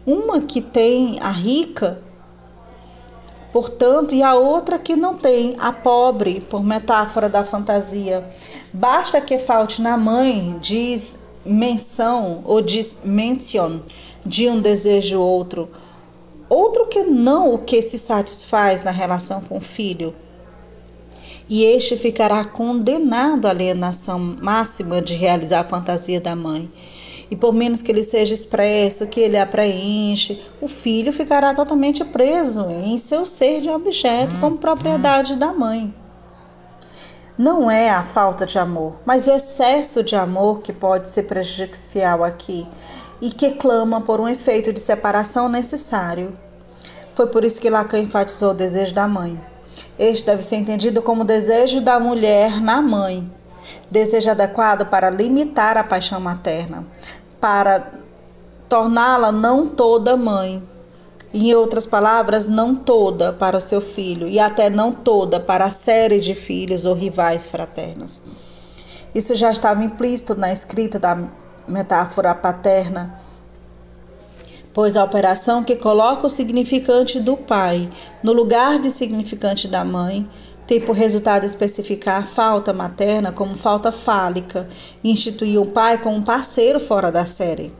[0.04, 2.10] Uma que tem a rica
[3.52, 8.24] portanto, e a outra que não tem, a pobre, por metáfora da fantasia.
[8.72, 13.80] Basta que falte na mãe, diz menção ou diz mention
[14.24, 15.70] de um desejo outro,
[16.48, 20.14] outro que não o que se satisfaz na relação com o filho.
[21.48, 26.70] E este ficará condenado à alienação máxima de realizar a fantasia da mãe
[27.31, 32.05] e por menos que ele seja expresso, que ele a preenche, o filho ficará totalmente
[32.05, 35.95] preso em seu ser de objeto como propriedade da mãe.
[37.38, 42.23] Não é a falta de amor, mas o excesso de amor que pode ser prejudicial
[42.23, 42.66] aqui
[43.21, 46.37] e que clama por um efeito de separação necessário.
[47.14, 49.40] Foi por isso que Lacan enfatizou o desejo da mãe.
[49.99, 53.31] Este deve ser entendido como o desejo da mulher na mãe,
[53.90, 56.87] desejo adequado para limitar a paixão materna,
[57.40, 57.92] para
[58.68, 60.62] torná-la não toda mãe.
[61.33, 65.70] Em outras palavras, não toda para o seu filho e até não toda para a
[65.70, 68.24] série de filhos ou rivais fraternos.
[69.14, 71.18] Isso já estava implícito na escrita da
[71.66, 73.20] metáfora paterna,
[74.72, 77.88] pois a operação que coloca o significante do pai
[78.22, 80.29] no lugar de significante da mãe
[80.70, 84.68] tem por resultado especificar falta materna como falta fálica
[85.02, 87.72] instituir o pai como um parceiro fora da série.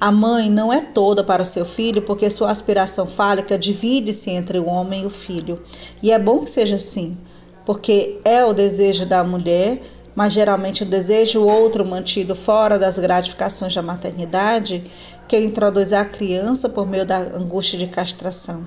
[0.00, 4.56] A mãe não é toda para o seu filho porque sua aspiração fálica divide-se entre
[4.56, 5.60] o homem e o filho.
[6.00, 7.18] E é bom que seja assim,
[7.66, 9.82] porque é o desejo da mulher
[10.18, 14.82] mas geralmente o desejo outro mantido fora das gratificações da maternidade,
[15.28, 18.66] que introduz a criança por meio da angústia de castração,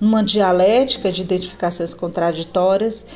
[0.00, 3.06] numa dialética de identificações contraditórias,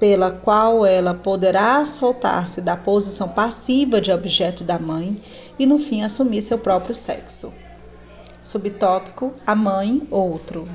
[0.00, 5.22] pela qual ela poderá soltar-se da posição passiva de objeto da mãe
[5.56, 7.54] e, no fim, assumir seu próprio sexo.
[8.42, 10.66] Subtópico: a mãe, outro.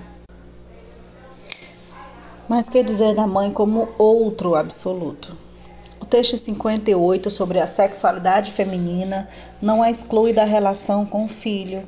[2.47, 5.46] Mas que dizer da mãe como outro absoluto?
[6.07, 9.27] Texto 58 sobre a sexualidade feminina
[9.61, 11.87] não a exclui da relação com o filho.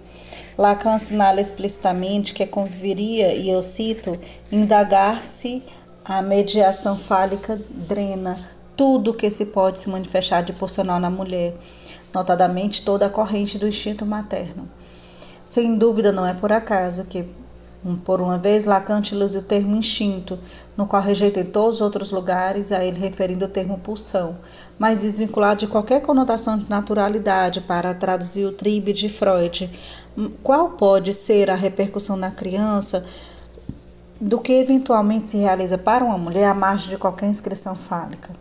[0.58, 4.18] Lacan assinala explicitamente que conviveria, e eu cito,
[4.52, 5.64] indagar-se
[6.04, 8.38] a mediação fálica drena
[8.76, 11.54] tudo que se pode se manifestar de pulsional na mulher,
[12.14, 14.70] notadamente toda a corrente do instinto materno.
[15.48, 17.26] Sem dúvida, não é por acaso que
[18.04, 20.38] por uma vez, Lacan utiliza o termo instinto,
[20.76, 24.38] no qual rejeita em todos os outros lugares a ele referindo o termo pulsão,
[24.78, 29.70] mas desvinculado de qualquer conotação de naturalidade para traduzir o tribe de Freud.
[30.44, 33.06] Qual pode ser a repercussão na criança
[34.20, 38.34] do que eventualmente se realiza para uma mulher à margem de qualquer inscrição fálica?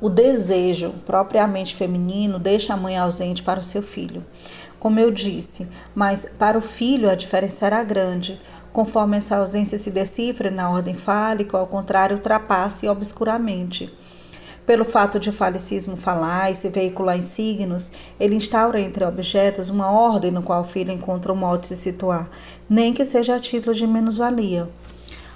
[0.00, 4.24] O desejo, propriamente feminino, deixa a mãe ausente para o seu filho
[4.82, 8.40] como eu disse, mas para o filho a diferença era grande.
[8.72, 13.96] Conforme essa ausência se decifra na ordem fálica, ao contrário, ultrapassa obscuramente.
[14.66, 19.68] Pelo fato de o falicismo falar e se veicular em signos, ele instaura entre objetos
[19.68, 22.28] uma ordem no qual o filho encontra um modo de se situar,
[22.68, 24.68] nem que seja a título de menos-valia.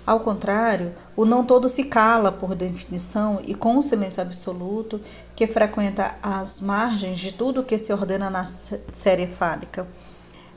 [0.07, 5.01] Ao contrário, o não todo se cala por definição e com o silêncio absoluto
[5.35, 9.85] que frequenta as margens de tudo que se ordena na série fálica.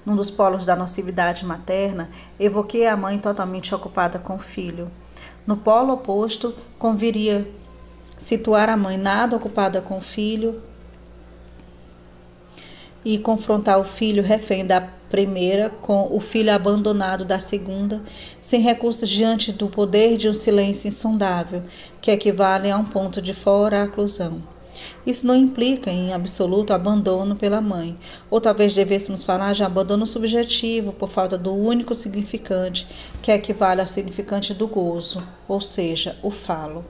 [0.05, 4.91] Num dos polos da nocividade materna, evoquei a mãe totalmente ocupada com o filho.
[5.47, 7.49] No polo oposto, conviria
[8.15, 10.61] situar a mãe nada ocupada com o filho
[13.03, 18.01] e confrontar o filho refém da primeira com o filho abandonado da segunda,
[18.41, 21.63] sem recursos diante do poder de um silêncio insondável,
[21.99, 24.41] que equivale a um ponto de fora oclusão.
[25.05, 27.97] Isso não implica em absoluto abandono pela mãe,
[28.29, 32.87] ou talvez devêssemos falar de abandono subjetivo por falta do único significante,
[33.21, 36.85] que equivale ao significante do gozo, ou seja, o falo.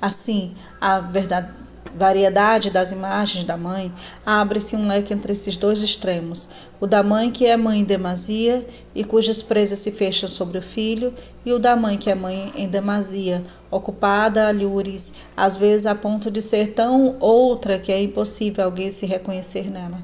[0.00, 1.52] Assim, a verdade
[1.94, 3.92] variedade das imagens da mãe,
[4.24, 6.48] abre-se um leque entre esses dois extremos:
[6.80, 10.62] o da mãe que é mãe em demasia e cujas presas se fecham sobre o
[10.62, 15.86] filho, e o da mãe que é mãe em demasia, ocupada a lures, às vezes
[15.86, 20.02] a ponto de ser tão outra que é impossível alguém se reconhecer nela.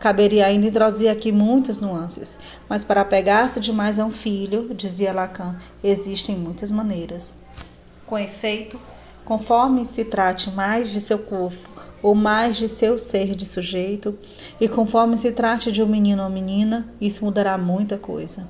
[0.00, 5.56] Caberia ainda introduzir aqui muitas nuances, mas para apegar-se demais a um filho, dizia Lacan,
[5.84, 7.42] existem muitas maneiras.
[8.06, 8.80] Com efeito,
[9.24, 11.68] conforme se trate mais de seu corpo
[12.02, 14.18] ou mais de seu ser de sujeito,
[14.60, 18.48] e conforme se trate de um menino ou menina, isso mudará muita coisa.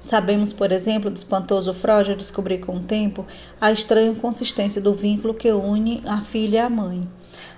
[0.00, 3.26] Sabemos, por exemplo, do espantoso Freud descobrir com o tempo
[3.60, 7.06] a estranha consistência do vínculo que une a filha a mãe.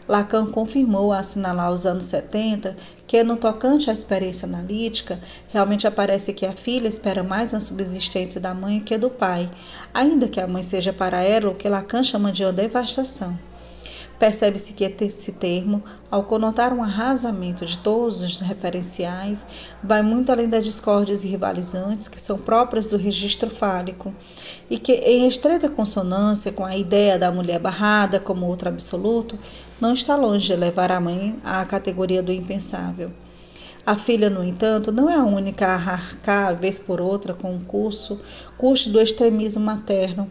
[0.08, 6.32] Lacan confirmou a assinalar os anos 70 que, no tocante à experiência analítica, realmente aparece
[6.32, 9.50] que a filha espera mais na subsistência da mãe que do pai,
[9.94, 13.38] ainda que a mãe seja para ela o que Lacan chama de uma devastação.
[14.22, 19.44] Percebe-se que esse termo, ao conotar um arrasamento de todos os referenciais,
[19.82, 24.14] vai muito além das discórdias rivalizantes que são próprias do registro fálico
[24.70, 29.36] e que, em estreita consonância com a ideia da mulher barrada como outro absoluto,
[29.82, 33.10] não está longe de levar a mãe à categoria do impensável.
[33.84, 37.64] A filha, no entanto, não é a única a arcar, vez por outra, com o
[37.64, 38.20] curso,
[38.56, 40.30] custo do extremismo materno,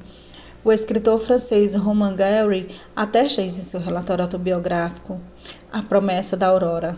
[0.64, 5.20] o escritor francês Romain Gary atesta isso em seu relatório autobiográfico,
[5.70, 6.98] A Promessa da Aurora.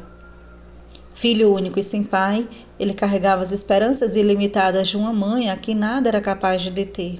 [1.11, 2.47] Filho único e sem pai,
[2.77, 7.19] ele carregava as esperanças ilimitadas de uma mãe a quem nada era capaz de deter.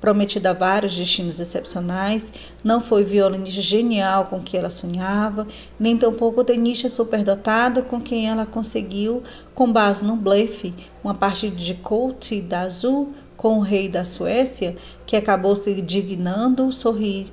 [0.00, 2.32] Prometida a vários destinos excepcionais,
[2.62, 5.46] não foi violinista genial com que ela sonhava,
[5.78, 9.22] nem tampouco tenista superdotado com quem ela conseguiu,
[9.54, 10.72] com base no blefe,
[11.02, 14.76] uma partida de coach da Azul com o rei da Suécia,
[15.06, 17.26] que acabou se dignando sorrir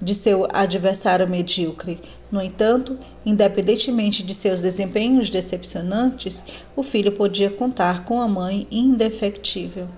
[0.00, 2.00] de seu adversário medíocre.
[2.30, 9.88] No entanto, independentemente de seus desempenhos decepcionantes, o filho podia contar com a mãe indefectível.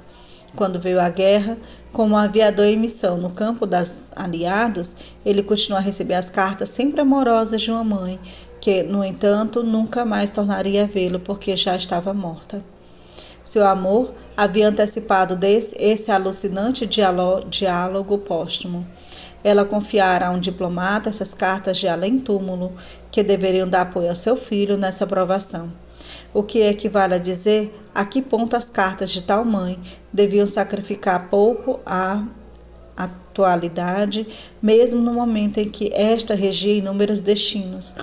[0.56, 1.58] Quando veio a guerra,
[1.92, 7.00] como aviador em missão no campo das aliados, ele continuou a receber as cartas sempre
[7.00, 8.20] amorosas de uma mãe,
[8.60, 12.64] que, no entanto, nunca mais tornaria a vê-lo porque já estava morta.
[13.44, 18.86] Seu amor havia antecipado desse, esse alucinante diálogo póstumo.
[19.42, 22.72] Ela confiara a um diplomata essas cartas de além-túmulo
[23.10, 25.70] que deveriam dar apoio ao seu filho nessa aprovação
[26.32, 29.78] o que equivale a dizer a que ponto as cartas de tal mãe
[30.12, 32.24] deviam sacrificar pouco à
[32.96, 34.26] atualidade,
[34.62, 37.94] mesmo no momento em que esta regia inúmeros destinos.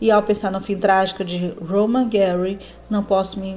[0.00, 3.56] E ao pensar no fim trágico de Roman Gary, não posso me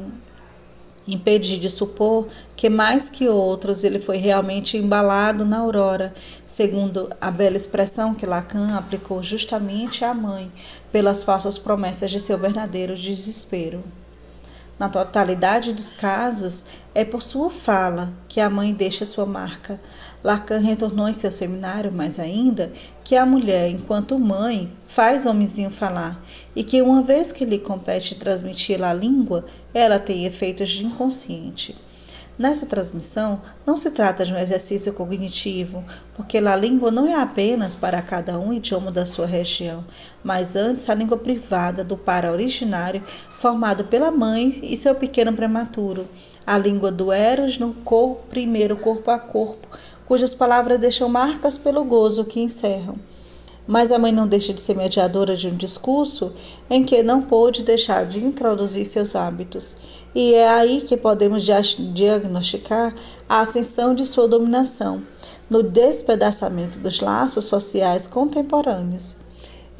[1.14, 6.14] impedir de supor que mais que outros ele foi realmente embalado na aurora,
[6.47, 10.51] segundo a bela expressão que Lacan aplicou justamente à mãe
[10.91, 13.84] pelas falsas promessas de seu verdadeiro desespero.
[14.82, 19.80] Na totalidade dos casos, é por sua fala que a mãe deixa sua marca.
[20.24, 25.70] Lacan retornou em seu seminário, mais ainda, que a mulher, enquanto mãe, faz o homenzinho
[25.70, 26.20] falar
[26.55, 31.76] e que, uma vez que lhe compete transmitir a língua, ela tem efeitos de inconsciente.
[32.38, 35.84] Nessa transmissão, não se trata de um exercício cognitivo,
[36.15, 39.86] porque a língua não é apenas para cada um idioma da sua região,
[40.24, 46.07] mas antes a língua privada do para originário, formado pela mãe e seu pequeno prematuro,
[46.47, 49.67] a língua do Eros no corpo, primeiro corpo a corpo,
[50.07, 52.95] cujas palavras deixam marcas pelo gozo que encerram.
[53.72, 56.34] Mas a mãe não deixa de ser mediadora de um discurso
[56.69, 59.78] em que não pôde deixar de introduzir seus hábitos.
[60.13, 61.45] E é aí que podemos
[61.93, 62.93] diagnosticar
[63.30, 65.01] a ascensão de sua dominação,
[65.49, 69.15] no despedaçamento dos laços sociais contemporâneos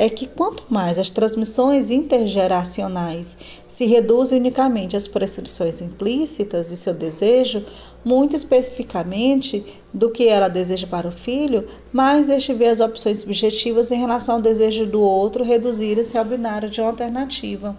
[0.02, 3.38] é que quanto mais as transmissões intergeracionais
[3.68, 7.64] se reduzem unicamente às prescrições implícitas e seu desejo,
[8.04, 13.92] muito especificamente do que ela deseja para o filho, mais este vê as opções subjetivas
[13.92, 17.78] em relação ao desejo do outro reduzirem-se ao binário de uma alternativa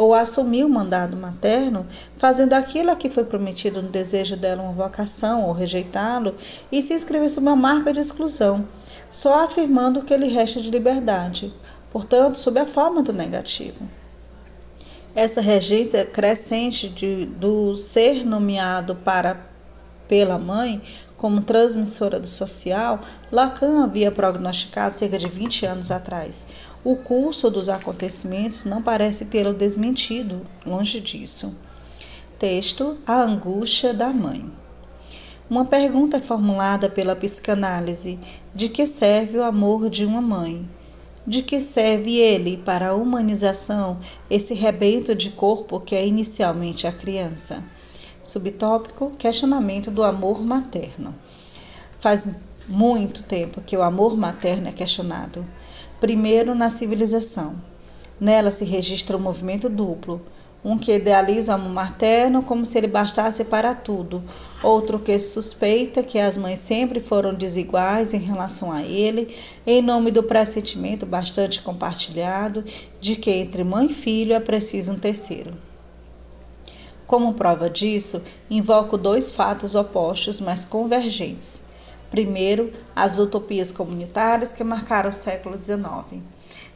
[0.00, 4.72] ou assumir o mandado materno, fazendo aquilo a que foi prometido no desejo dela uma
[4.72, 6.34] vocação ou rejeitá-lo
[6.72, 8.66] e se inscrever sob uma marca de exclusão,
[9.10, 11.52] só afirmando que lhe resta de liberdade,
[11.92, 13.86] portanto, sob a forma do negativo.
[15.14, 19.49] Essa regência crescente de, do ser nomeado para
[20.10, 20.82] pela mãe
[21.16, 22.98] como transmissora do social,
[23.30, 26.46] Lacan havia prognosticado cerca de 20 anos atrás,
[26.82, 31.54] o curso dos acontecimentos não parece tê-lo desmentido, longe disso.
[32.40, 34.50] Texto: A angústia da mãe.
[35.48, 38.18] Uma pergunta é formulada pela psicanálise:
[38.52, 40.68] de que serve o amor de uma mãe?
[41.24, 46.90] De que serve ele para a humanização, esse rebento de corpo que é inicialmente a
[46.90, 47.62] criança?
[48.22, 51.14] Subtópico: questionamento do amor materno.
[51.98, 52.28] Faz
[52.68, 55.44] muito tempo que o amor materno é questionado
[56.00, 57.56] primeiro na civilização.
[58.18, 60.20] Nela se registra um movimento duplo,
[60.64, 64.22] um que idealiza o amor materno como se ele bastasse para tudo,
[64.62, 69.34] outro que suspeita que as mães sempre foram desiguais em relação a ele,
[69.66, 72.64] em nome do pressentimento bastante compartilhado
[73.00, 75.52] de que entre mãe e filho é preciso um terceiro.
[77.10, 81.62] Como prova disso, invoco dois fatos opostos, mas convergentes.
[82.08, 86.22] Primeiro, as utopias comunitárias que marcaram o século XIX.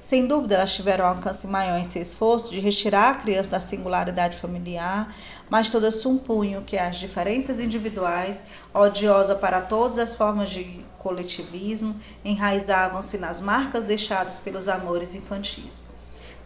[0.00, 3.60] Sem dúvida, elas tiveram um alcance maior em seu esforço de retirar a criança da
[3.60, 5.14] singularidade familiar,
[5.48, 8.42] mas todas supunham que as diferenças individuais,
[8.74, 15.86] odiosas para todas as formas de coletivismo, enraizavam-se nas marcas deixadas pelos amores infantis.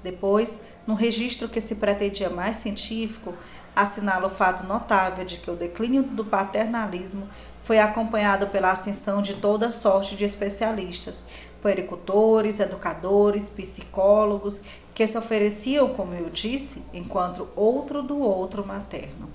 [0.02, 3.34] Depois, no registro que se pretendia mais científico,
[3.78, 7.28] assinala o fato notável de que o declínio do paternalismo
[7.62, 11.24] foi acompanhado pela ascensão de toda sorte de especialistas,
[11.62, 14.62] puericultores, educadores, psicólogos,
[14.92, 19.30] que se ofereciam, como eu disse, enquanto outro do outro materno.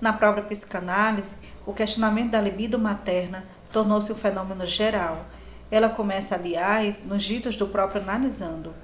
[0.00, 5.24] Na própria psicanálise, o questionamento da libido materna tornou-se um fenômeno geral.
[5.70, 8.74] Ela começa, aliás, nos ditos do próprio analisando.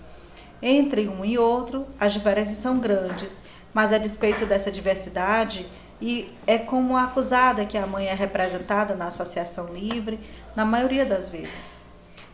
[0.63, 3.43] Entre um e outro, as diferenças são grandes,
[3.75, 5.67] mas a despeito dessa diversidade,
[6.01, 10.21] e é como acusada que a mãe é representada na associação livre,
[10.55, 11.79] na maioria das vezes.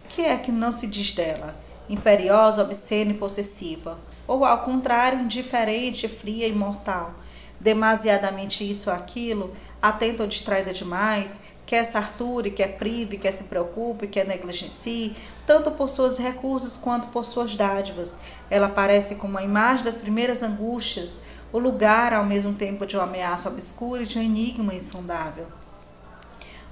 [0.05, 1.57] O que é que não se diz dela?
[1.89, 7.15] Imperiosa, obscena e possessiva, ou ao contrário, indiferente, fria e mortal,
[7.59, 13.45] demasiadamente isso ou aquilo, atenta ou distraída demais, quer se arture, quer prive, quer se
[13.45, 15.15] preocupe, quer negligencie,
[15.47, 18.19] tanto por seus recursos quanto por suas dádivas.
[18.51, 21.21] Ela parece como a imagem das primeiras angústias,
[21.53, 25.47] o lugar ao mesmo tempo de uma ameaça obscura e de um enigma insondável.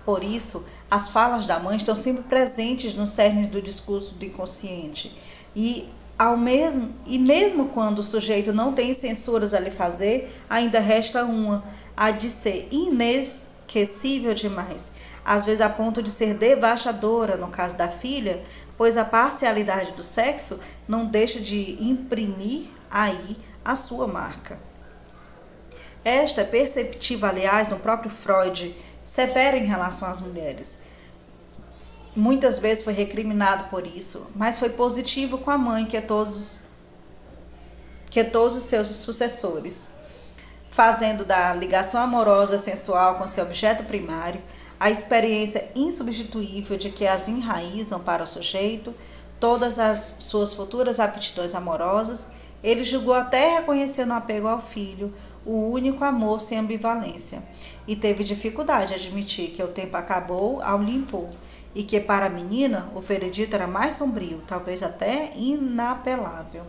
[0.04, 5.14] Por isso, as falas da mãe estão sempre presentes no cerne do discurso do inconsciente.
[5.54, 10.80] E ao mesmo e mesmo quando o sujeito não tem censuras a lhe fazer, ainda
[10.80, 11.62] resta uma,
[11.96, 14.92] a de ser inesquecível demais,
[15.24, 18.42] às vezes a ponto de ser devastadora no caso da filha,
[18.76, 20.58] pois a parcialidade do sexo
[20.88, 23.36] não deixa de imprimir aí
[23.68, 24.58] a sua marca.
[26.02, 30.78] Esta é perceptiva, aliás, no próprio Freud, severo em relação às mulheres.
[32.16, 36.62] Muitas vezes foi recriminado por isso, mas foi positivo com a mãe, que é todos
[38.08, 39.90] que é todos os seus sucessores,
[40.70, 44.40] fazendo da ligação amorosa sensual com seu objeto primário
[44.80, 48.94] a experiência insubstituível de que as enraizam para o sujeito
[49.38, 52.30] todas as suas futuras aptidões amorosas,
[52.62, 55.12] ele julgou até reconhecer no apego ao filho
[55.46, 57.42] o único amor sem ambivalência,
[57.86, 61.28] e teve dificuldade de admitir que o tempo acabou ao limpor,
[61.74, 66.64] e que para a menina o veredito era mais sombrio, talvez até inapelável.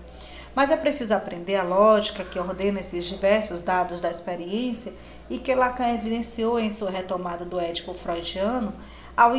[0.56, 4.94] Mas é preciso aprender a lógica que ordena esses diversos dados da experiência
[5.30, 8.74] e que Lacan evidenciou em sua retomada do ético freudiano
[9.16, 9.34] ao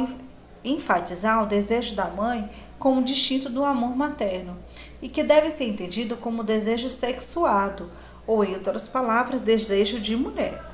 [0.65, 2.49] enfatizar o desejo da mãe
[2.81, 4.57] como distinto do amor materno
[5.03, 7.91] e que deve ser entendido como desejo sexuado,
[8.27, 10.65] ou, em outras palavras, desejo de mulher.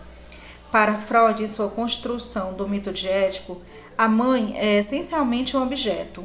[0.71, 3.61] Para Freud, em sua construção do mito de Édipo,
[3.99, 6.23] a mãe é essencialmente um objeto.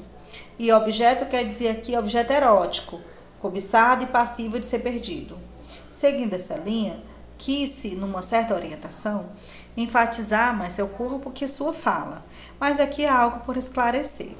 [0.59, 3.01] E objeto quer dizer aqui objeto erótico,
[3.39, 5.37] cobiçado e passivo de ser perdido.
[5.91, 7.01] Seguindo essa linha,
[7.37, 9.29] quis-se, numa certa orientação,
[9.75, 12.23] enfatizar mais seu corpo que sua fala,
[12.59, 14.31] mas aqui há algo por esclarecer.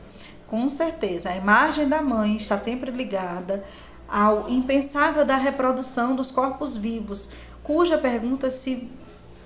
[0.52, 3.64] Com certeza, a imagem da mãe está sempre ligada
[4.06, 7.30] ao impensável da reprodução dos corpos vivos,
[7.64, 8.92] cuja pergunta se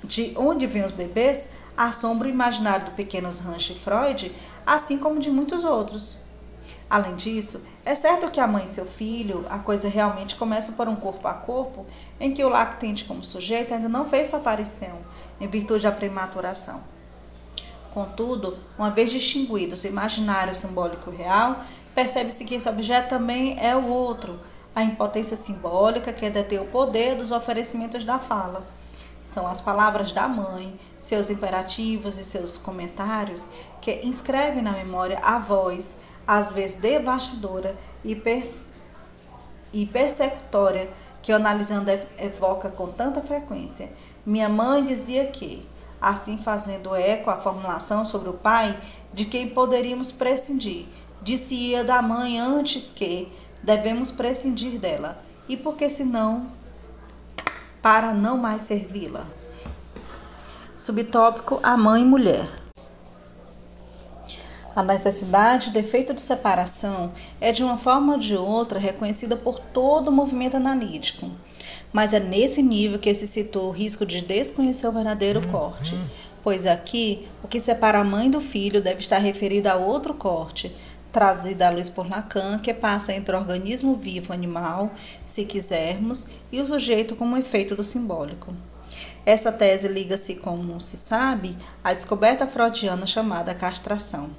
[0.03, 4.35] de onde vêm os bebês assombra o imaginário do pequeno Hans Freud,
[4.65, 6.17] assim como de muitos outros.
[6.89, 10.87] Além disso, é certo que a mãe e seu filho, a coisa realmente começa por
[10.87, 11.85] um corpo a corpo,
[12.19, 14.97] em que o lactente como sujeito ainda não fez sua aparição,
[15.39, 16.94] em virtude da prematuração.
[17.95, 21.61] Contudo, uma vez distinguidos imaginário simbólico real,
[21.95, 24.37] percebe-se que esse objeto também é o outro,
[24.75, 28.67] a impotência simbólica que é deter o poder dos oferecimentos da fala.
[29.23, 33.47] São as palavras da mãe, seus imperativos e seus comentários
[33.79, 35.95] que inscrevem na memória a voz,
[36.27, 38.21] às vezes devastadora e,
[39.71, 40.89] e persecutória,
[41.21, 43.89] que o analisando evoca com tanta frequência.
[44.25, 45.65] Minha mãe dizia que,
[46.01, 48.77] assim fazendo eco à formulação sobre o pai
[49.13, 50.85] de quem poderíamos prescindir,
[51.21, 53.31] disse-ia da mãe antes que,
[53.65, 55.17] devemos prescindir dela.
[55.49, 56.47] E porque senão,
[57.81, 59.25] para não mais servi-la.
[60.77, 62.47] Subtópico: A mãe e mulher.
[64.75, 69.57] A necessidade de efeito de separação é, de uma forma ou de outra, reconhecida por
[69.57, 71.31] todo o movimento analítico.
[71.95, 75.97] Mas é nesse nível que se citou o risco de desconhecer o verdadeiro corte,
[76.43, 80.75] pois aqui o que separa a mãe do filho deve estar referido a outro corte,
[81.09, 84.91] trazida à luz por Lacan, que passa entre o organismo vivo animal,
[85.25, 88.53] se quisermos, e o sujeito como efeito do simbólico.
[89.25, 94.31] Essa tese liga-se, como se sabe, à descoberta freudiana chamada castração.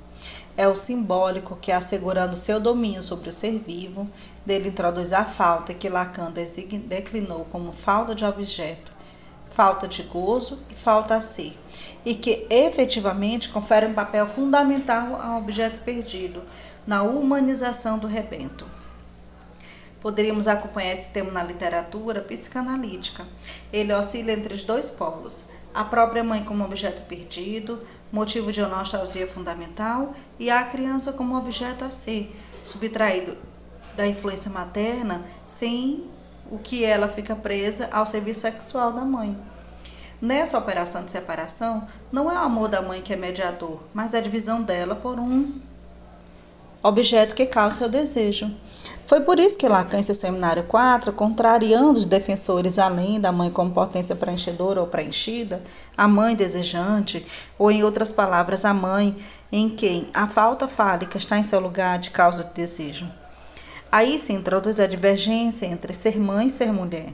[0.56, 4.08] É o simbólico que, assegurando seu domínio sobre o ser vivo,
[4.44, 6.32] dele introduz a falta que Lacan
[6.86, 8.90] declinou como falta de objeto,
[9.50, 11.54] falta de gozo e falta a ser,
[12.04, 16.42] e que efetivamente confere um papel fundamental ao objeto perdido
[16.86, 18.64] na humanização do rebento.
[20.00, 23.26] Poderíamos acompanhar esse tema na literatura psicanalítica.
[23.72, 27.82] Ele oscila entre os dois polos, a própria mãe como objeto perdido,
[28.16, 33.36] motivo de nostalgia fundamental, e a criança como objeto a ser, subtraído
[33.94, 36.02] da influência materna, sem
[36.50, 39.36] o que ela fica presa ao serviço sexual da mãe.
[40.18, 44.20] Nessa operação de separação, não é o amor da mãe que é mediador, mas a
[44.20, 45.52] divisão dela por um
[46.86, 48.50] objeto que causa seu desejo.
[49.06, 53.50] Foi por isso que Lacan, em seu seminário 4, contrariando os defensores além da mãe
[53.50, 55.62] como potência preenchedora ou preenchida,
[55.96, 57.24] a mãe desejante,
[57.58, 59.16] ou em outras palavras, a mãe
[59.50, 63.08] em quem a falta fálica está em seu lugar de causa de desejo.
[63.90, 67.12] Aí se introduz a divergência entre ser mãe e ser mulher.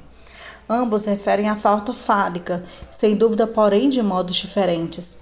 [0.69, 5.22] Ambos referem à falta fálica, sem dúvida, porém, de modos diferentes.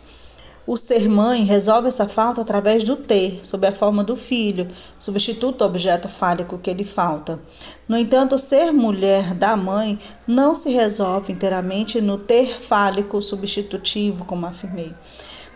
[0.67, 5.65] O ser mãe resolve essa falta através do ter, sob a forma do filho, substituto
[5.65, 7.41] objeto fálico que lhe falta.
[7.89, 14.47] No entanto, ser mulher da mãe não se resolve inteiramente no ter fálico substitutivo, como
[14.47, 14.93] afirmei.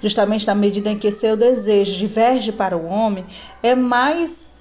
[0.03, 3.25] Justamente na medida em que seu desejo diverge para o homem,
[3.63, 4.54] é mais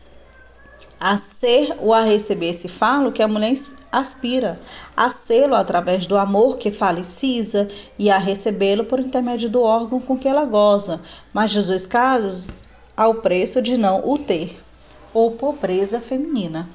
[1.03, 3.53] a ser ou a receber esse falo que a mulher
[3.91, 4.57] aspira,
[4.95, 7.67] a sê-lo através do amor que falecisa
[7.99, 11.01] e a recebê-lo por intermédio do órgão com que ela goza,
[11.33, 12.47] mas nos dois casos
[12.95, 14.57] ao preço de não o ter,
[15.13, 16.69] ou pobreza feminina.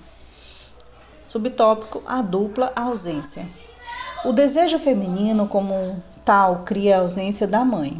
[1.24, 3.46] Subtópico: a dupla ausência.
[4.26, 7.96] O desejo feminino, como tal, cria a ausência da mãe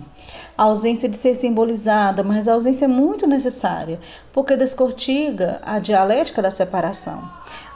[0.59, 4.01] a ausência de ser simbolizada, mas a ausência é muito necessária,
[4.33, 7.23] porque descortiga a dialética da separação.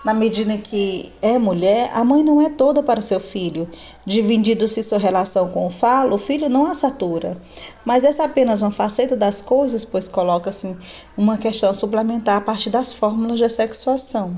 [0.05, 3.71] Na medida que é mulher, a mãe não é toda para o seu filho.
[4.05, 7.37] Dividindo-se sua relação com o falo, o filho não a satura.
[7.85, 10.77] Mas essa é apenas uma faceta das coisas, pois coloca-se
[11.17, 14.37] uma questão suplementar a partir das fórmulas de sexuação.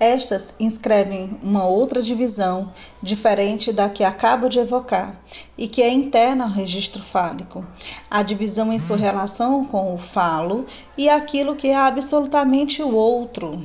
[0.00, 2.72] Estas inscrevem uma outra divisão,
[3.02, 5.20] diferente da que acabo de evocar,
[5.58, 7.62] e que é interna ao registro fálico.
[8.10, 10.64] A divisão em sua relação com o falo
[10.96, 13.62] e aquilo que é absolutamente o outro.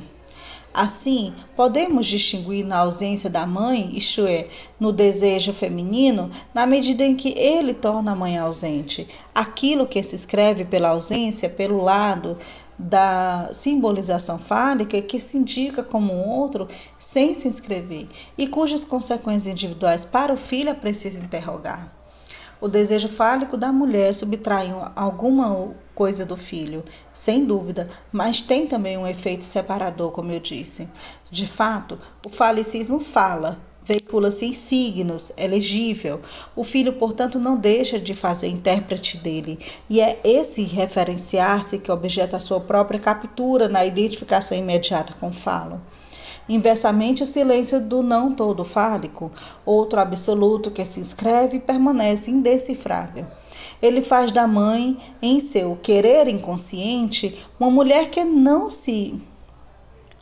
[0.74, 7.16] Assim, podemos distinguir na ausência da mãe, isto é, no desejo feminino, na medida em
[7.16, 9.08] que ele torna a mãe ausente.
[9.34, 12.36] Aquilo que se escreve pela ausência, pelo lado
[12.78, 16.68] da simbolização fálica que se indica como outro
[16.98, 21.92] sem se inscrever e cujas consequências individuais para o filho é preciso interrogar.
[22.58, 28.96] O desejo fálico da mulher subtrai alguma coisa do filho, sem dúvida, mas tem também
[28.96, 30.88] um efeito separador, como eu disse.
[31.30, 36.20] De fato, o falicismo fala, veicula-se em signos, é legível.
[36.56, 39.58] O filho, portanto, não deixa de fazer intérprete dele,
[39.88, 45.32] e é esse referenciar-se que objeta a sua própria captura na identificação imediata com o
[45.32, 45.80] falo.
[46.48, 49.32] Inversamente, o silêncio do não todo fálico,
[49.64, 53.26] outro absoluto que se inscreve e permanece indecifrável.
[53.82, 59.20] Ele faz da mãe, em seu querer inconsciente, uma mulher que não se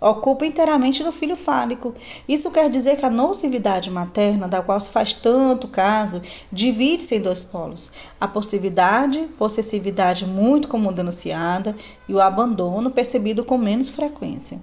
[0.00, 1.94] ocupa inteiramente do filho fálico.
[2.28, 6.20] Isso quer dizer que a nocividade materna, da qual se faz tanto caso,
[6.52, 7.90] divide-se em dois polos:
[8.20, 11.74] a possessividade, possessividade muito comum denunciada,
[12.08, 14.60] e o abandono percebido com menos frequência.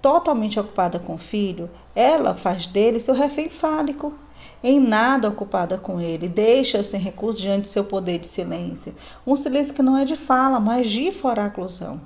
[0.00, 4.14] Totalmente ocupada com o filho, ela faz dele seu refém fálico,
[4.62, 8.94] em nada ocupada com ele, deixa-o sem recurso diante de seu poder de silêncio,
[9.26, 12.00] um silêncio que não é de fala, mas de foraclusão.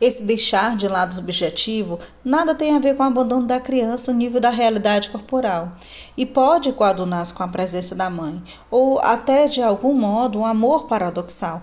[0.00, 4.18] Esse deixar de lado subjetivo nada tem a ver com o abandono da criança no
[4.18, 5.72] nível da realidade corporal
[6.16, 10.86] e pode coadunar-se com a presença da mãe, ou até de algum modo um amor
[10.86, 11.62] paradoxal,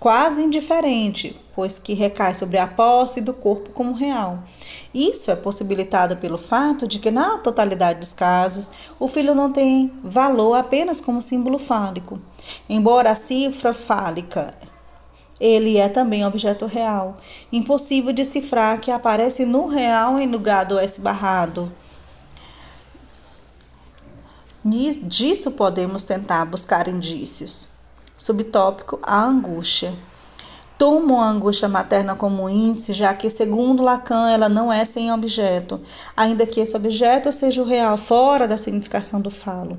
[0.00, 4.38] quase indiferente, pois que recai sobre a posse do corpo como real.
[4.94, 9.92] Isso é possibilitado pelo fato de que, na totalidade dos casos, o filho não tem
[10.02, 12.18] valor apenas como símbolo fálico.
[12.66, 14.54] Embora a cifra fálica
[15.40, 17.16] ele é também objeto real,
[17.50, 21.72] impossível de cifrar que aparece no real em lugar do S barrado.
[24.62, 27.70] Disso podemos tentar buscar indícios.
[28.16, 29.94] Subtópico: a angústia.
[30.76, 35.80] Tomo a angústia materna como índice, já que, segundo Lacan, ela não é sem objeto,
[36.16, 39.78] ainda que esse objeto seja o real fora da significação do falo.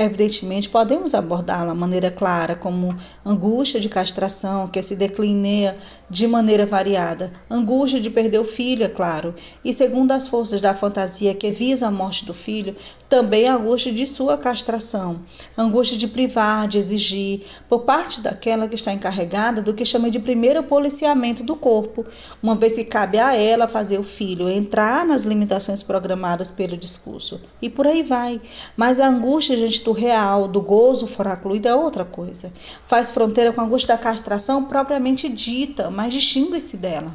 [0.00, 2.94] Evidentemente, podemos abordá-la de maneira clara, como
[3.26, 5.76] angústia de castração, que se declineia
[6.08, 9.34] de maneira variada, angústia de perder o filho, é claro,
[9.64, 12.76] e segundo as forças da fantasia que visam a morte do filho,
[13.08, 15.20] também a angústia de sua castração,
[15.56, 20.20] angústia de privar, de exigir, por parte daquela que está encarregada do que chama de
[20.20, 22.06] primeiro policiamento do corpo,
[22.40, 27.40] uma vez que cabe a ela fazer o filho entrar nas limitações programadas pelo discurso.
[27.60, 28.40] E por aí vai.
[28.76, 32.52] Mas a angústia diante do real, do gozo foracluído é outra coisa.
[32.86, 37.14] Faz fronteira com a angústia da castração propriamente dita, mas distingue-se dela.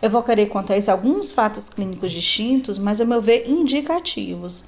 [0.00, 4.66] Evocarei quanto a isso alguns fatos clínicos distintos, mas a meu ver indicativos.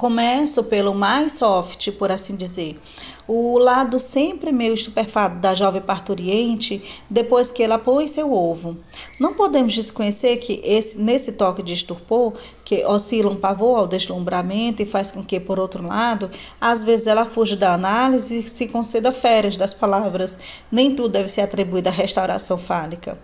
[0.00, 2.80] Começo pelo mais soft, por assim dizer.
[3.28, 8.78] O lado sempre meio estupefato da jovem parturiente depois que ela pôs seu ovo.
[9.20, 12.32] Não podemos desconhecer que esse, nesse toque de estupor,
[12.64, 17.06] que oscila um pavor ao deslumbramento e faz com que, por outro lado, às vezes
[17.06, 20.38] ela fuja da análise e se conceda férias das palavras.
[20.72, 23.18] Nem tudo deve ser atribuído à restauração fálica.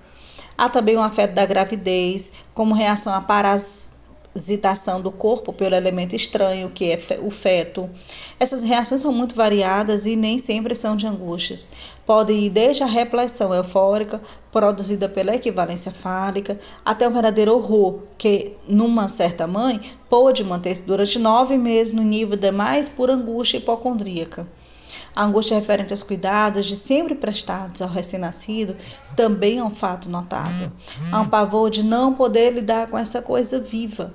[0.58, 3.95] Há também um afeto da gravidez, como reação a paras
[4.36, 7.88] visitação do corpo pelo elemento estranho que é o feto.
[8.38, 11.70] Essas reações são muito variadas e nem sempre são de angústias.
[12.04, 14.20] Podem ir desde a repressão eufórica,
[14.52, 21.18] produzida pela equivalência fálica, até um verdadeiro horror, que, numa certa mãe, pôde manter-se durante
[21.18, 24.46] nove meses no nível da mais pura angústia hipocondríaca.
[25.16, 28.76] A angústia referente aos cuidados de sempre prestados ao recém-nascido
[29.16, 30.70] também é um fato notável.
[31.10, 34.12] Há um pavor de não poder lidar com essa coisa viva,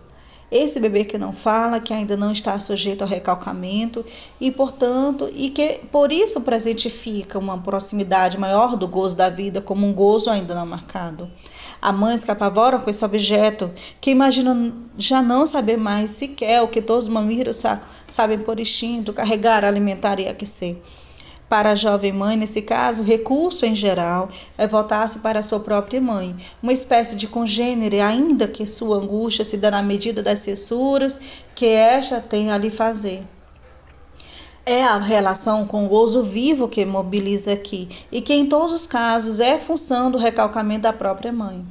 [0.51, 4.05] esse bebê que não fala, que ainda não está sujeito ao recalcamento
[4.39, 9.87] e, portanto, e que por isso presentifica uma proximidade maior do gozo da vida como
[9.87, 11.31] um gozo ainda não marcado.
[11.81, 16.67] Há mães que apavoram com esse objeto, que imaginam já não saber mais sequer o
[16.67, 17.63] que todos os mamíferos
[18.07, 20.77] sabem por instinto, carregar, alimentar e aquecer.
[21.51, 26.33] Para a jovem mãe, nesse caso, recurso em geral é voltar-se para sua própria mãe,
[26.63, 31.19] uma espécie de congênere, ainda que sua angústia se dê na medida das cessuras
[31.53, 33.27] que esta tem a lhe fazer.
[34.65, 38.87] É a relação com o gozo vivo que mobiliza aqui e que, em todos os
[38.87, 41.65] casos, é função do recalcamento da própria mãe.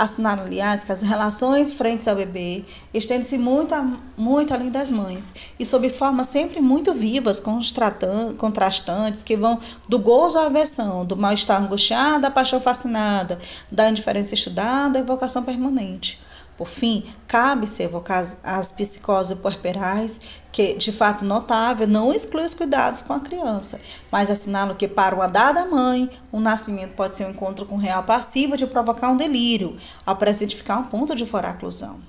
[0.00, 3.74] Assinala, aliás, que as relações frente ao bebê estendem-se muito,
[4.16, 10.38] muito além das mães e sob formas sempre muito vivas, contrastantes, que vão do gozo
[10.38, 13.38] à aversão, do mal-estar angustiado à paixão fascinada,
[13.70, 16.18] da indiferença estudada à vocação permanente.
[16.60, 20.20] Por fim, cabe-se evocar as psicoses puerperais,
[20.52, 23.80] que, de fato notável, não exclui os cuidados com a criança,
[24.12, 28.02] mas assinala que, para uma dada mãe, o nascimento pode ser um encontro com real
[28.02, 32.02] passivo de provocar um delírio, ao presentificar um ponto de foraclusão.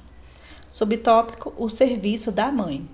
[0.70, 2.86] Subtópico: o serviço da mãe.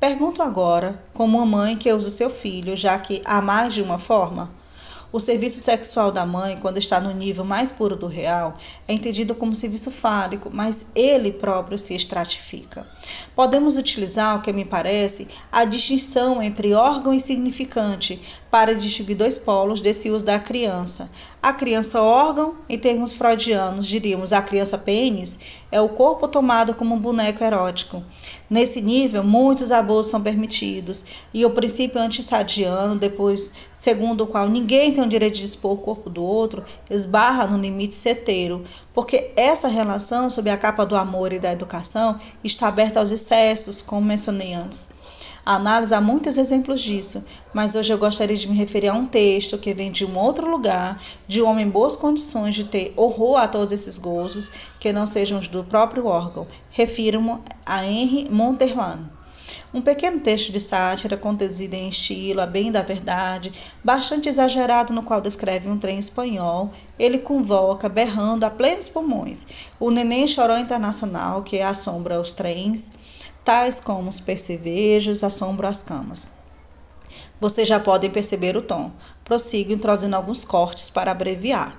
[0.00, 3.98] Pergunto agora, como uma mãe que usa seu filho, já que há mais de uma
[3.98, 4.50] forma?
[5.14, 8.58] O serviço sexual da mãe, quando está no nível mais puro do real,
[8.88, 12.84] é entendido como serviço fálico, mas ele próprio se estratifica.
[13.32, 19.38] Podemos utilizar, o que me parece, a distinção entre órgão e significante para distinguir dois
[19.38, 21.08] polos desse uso da criança.
[21.44, 25.38] A criança órgão, em termos freudianos, diríamos a criança pênis,
[25.70, 28.02] é o corpo tomado como um boneco erótico.
[28.48, 34.94] Nesse nível, muitos abusos são permitidos, e o princípio antissadiano, depois, segundo o qual ninguém
[34.94, 38.64] tem o direito de dispor o corpo do outro, esbarra no limite seteiro,
[38.94, 43.82] porque essa relação, sob a capa do amor e da educação, está aberta aos excessos,
[43.82, 44.93] como mencionei antes.
[45.46, 47.22] Análise há muitos exemplos disso,
[47.52, 50.50] mas hoje eu gostaria de me referir a um texto que vem de um outro
[50.50, 54.90] lugar, de um homem em boas condições de ter horror a todos esses gozos, que
[54.90, 56.46] não sejam os do próprio órgão.
[56.70, 59.04] Refiro-me a Henri Monterland.
[59.74, 65.02] Um pequeno texto de sátira, conduzido em estilo, a bem da verdade, bastante exagerado, no
[65.02, 66.70] qual descreve um trem espanhol.
[66.98, 69.46] Ele convoca, berrando a plenos pulmões,
[69.78, 72.92] o neném chorão internacional que assombra os trens
[73.44, 76.32] tais como os percevejos assombram as camas.
[77.40, 78.90] Vocês já podem perceber o tom.
[79.22, 81.78] Prossigo introduzindo alguns cortes para abreviar.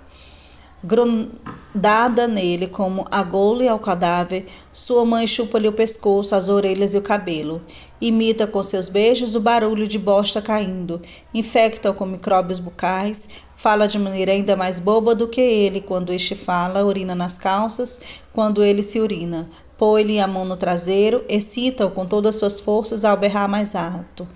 [0.84, 6.98] Grudada nele como a gole ao cadáver, sua mãe chupa-lhe o pescoço, as orelhas e
[7.00, 7.64] o cabelo.
[8.00, 11.02] Imita com seus beijos o barulho de bosta caindo.
[11.34, 13.28] Infecta-o com micróbios bucais.
[13.56, 18.00] Fala de maneira ainda mais boba do que ele quando este fala, urina nas calças,
[18.32, 19.50] quando ele se urina.
[19.78, 24.28] Põe-lhe a mão no traseiro, excita-o com todas as suas forças ao berrar mais alto.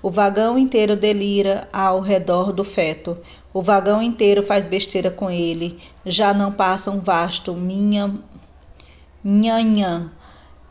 [0.00, 3.18] O vagão inteiro delira ao redor do feto.
[3.52, 5.78] O vagão inteiro faz besteira com ele.
[6.06, 8.14] Já não passa um vasto minha
[9.24, 10.12] nhanhã.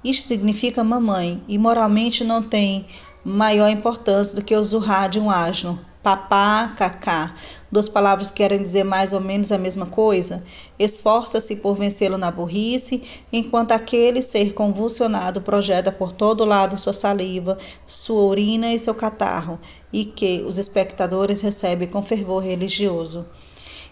[0.04, 2.86] Isto significa mamãe e moralmente não tem
[3.24, 5.80] maior importância do que o zurrar de um asno.
[6.04, 7.34] Papá, cacá,
[7.72, 10.44] duas palavras que querem dizer mais ou menos a mesma coisa,
[10.78, 13.02] esforça-se por vencê-lo na burrice,
[13.32, 19.58] enquanto aquele ser convulsionado projeta por todo lado sua saliva, sua urina e seu catarro,
[19.94, 23.26] e que os espectadores recebem com fervor religioso.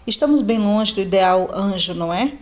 [0.06, 2.34] Estamos bem longe do ideal anjo, não é?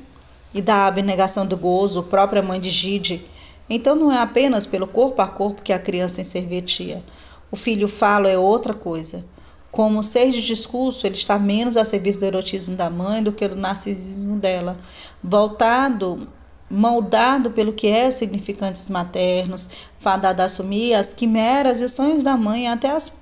[0.52, 3.24] E da abnegação do gozo, própria mãe de Gide.
[3.68, 7.04] Então não é apenas pelo corpo a corpo que a criança tem serventia.
[7.52, 9.24] O filho falo é outra coisa.
[9.70, 13.46] Como ser de discurso, ele está menos a serviço do erotismo da mãe do que
[13.46, 14.78] do narcisismo dela,
[15.22, 16.28] voltado
[16.70, 19.68] moldado pelo que é os significantes maternos,
[19.98, 23.20] fadado a assumir as quimeras e os sonhos da mãe até as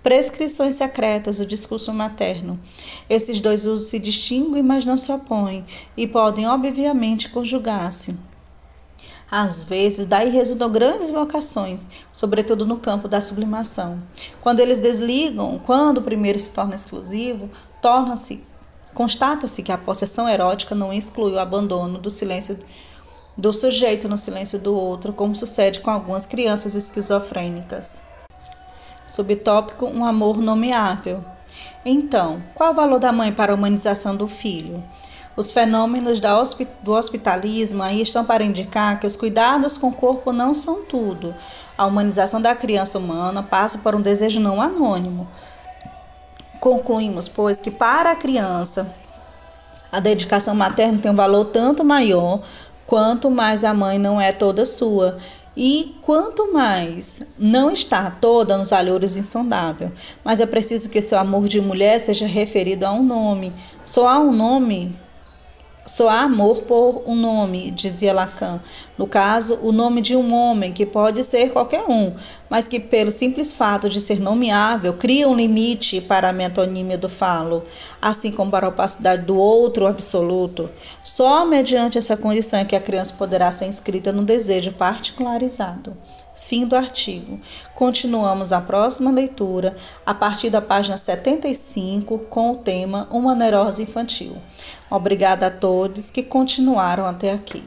[0.00, 2.58] prescrições secretas do discurso materno.
[3.10, 5.64] Esses dois usos se distinguem, mas não se opõem,
[5.96, 8.14] e podem, obviamente, conjugar-se.
[9.30, 14.02] Às vezes, daí resultam grandes vocações, sobretudo no campo da sublimação.
[14.40, 17.50] Quando eles desligam, quando o primeiro se torna exclusivo,
[17.82, 18.42] torna-se
[18.94, 22.58] constata-se que a possessão erótica não exclui o abandono do silêncio
[23.36, 28.02] do sujeito no silêncio do outro, como sucede com algumas crianças esquizofrênicas.
[29.06, 31.24] Subtópico: um amor nomeável.
[31.84, 34.82] Então, qual o valor da mãe para a humanização do filho?
[35.38, 40.52] Os fenômenos do hospitalismo aí estão para indicar que os cuidados com o corpo não
[40.52, 41.32] são tudo.
[41.76, 45.28] A humanização da criança humana passa por um desejo não anônimo.
[46.58, 48.92] Concluímos, pois, que para a criança
[49.92, 52.42] a dedicação materna tem um valor tanto maior
[52.84, 55.18] quanto mais a mãe não é toda sua.
[55.56, 59.92] E quanto mais não está toda nos valores insondável,
[60.24, 63.52] mas é preciso que seu amor de mulher seja referido a um nome.
[63.84, 64.98] Só há um nome
[65.88, 68.60] só há amor por um nome, dizia Lacan.
[68.98, 72.12] No caso, o nome de um homem, que pode ser qualquer um,
[72.50, 77.08] mas que, pelo simples fato de ser nomeável, cria um limite para a metonímia do
[77.08, 77.64] falo,
[78.02, 80.68] assim como para a opacidade do outro absoluto.
[81.02, 85.96] Só mediante essa condição é que a criança poderá ser inscrita no desejo particularizado.
[86.48, 87.38] Fim do artigo.
[87.74, 89.76] Continuamos a próxima leitura
[90.06, 94.34] a partir da página 75 com o tema Uma neurose infantil.
[94.90, 97.62] Obrigada a todos que continuaram até aqui.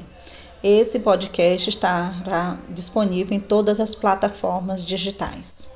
[0.64, 5.71] Esse podcast estará disponível em todas as plataformas digitais.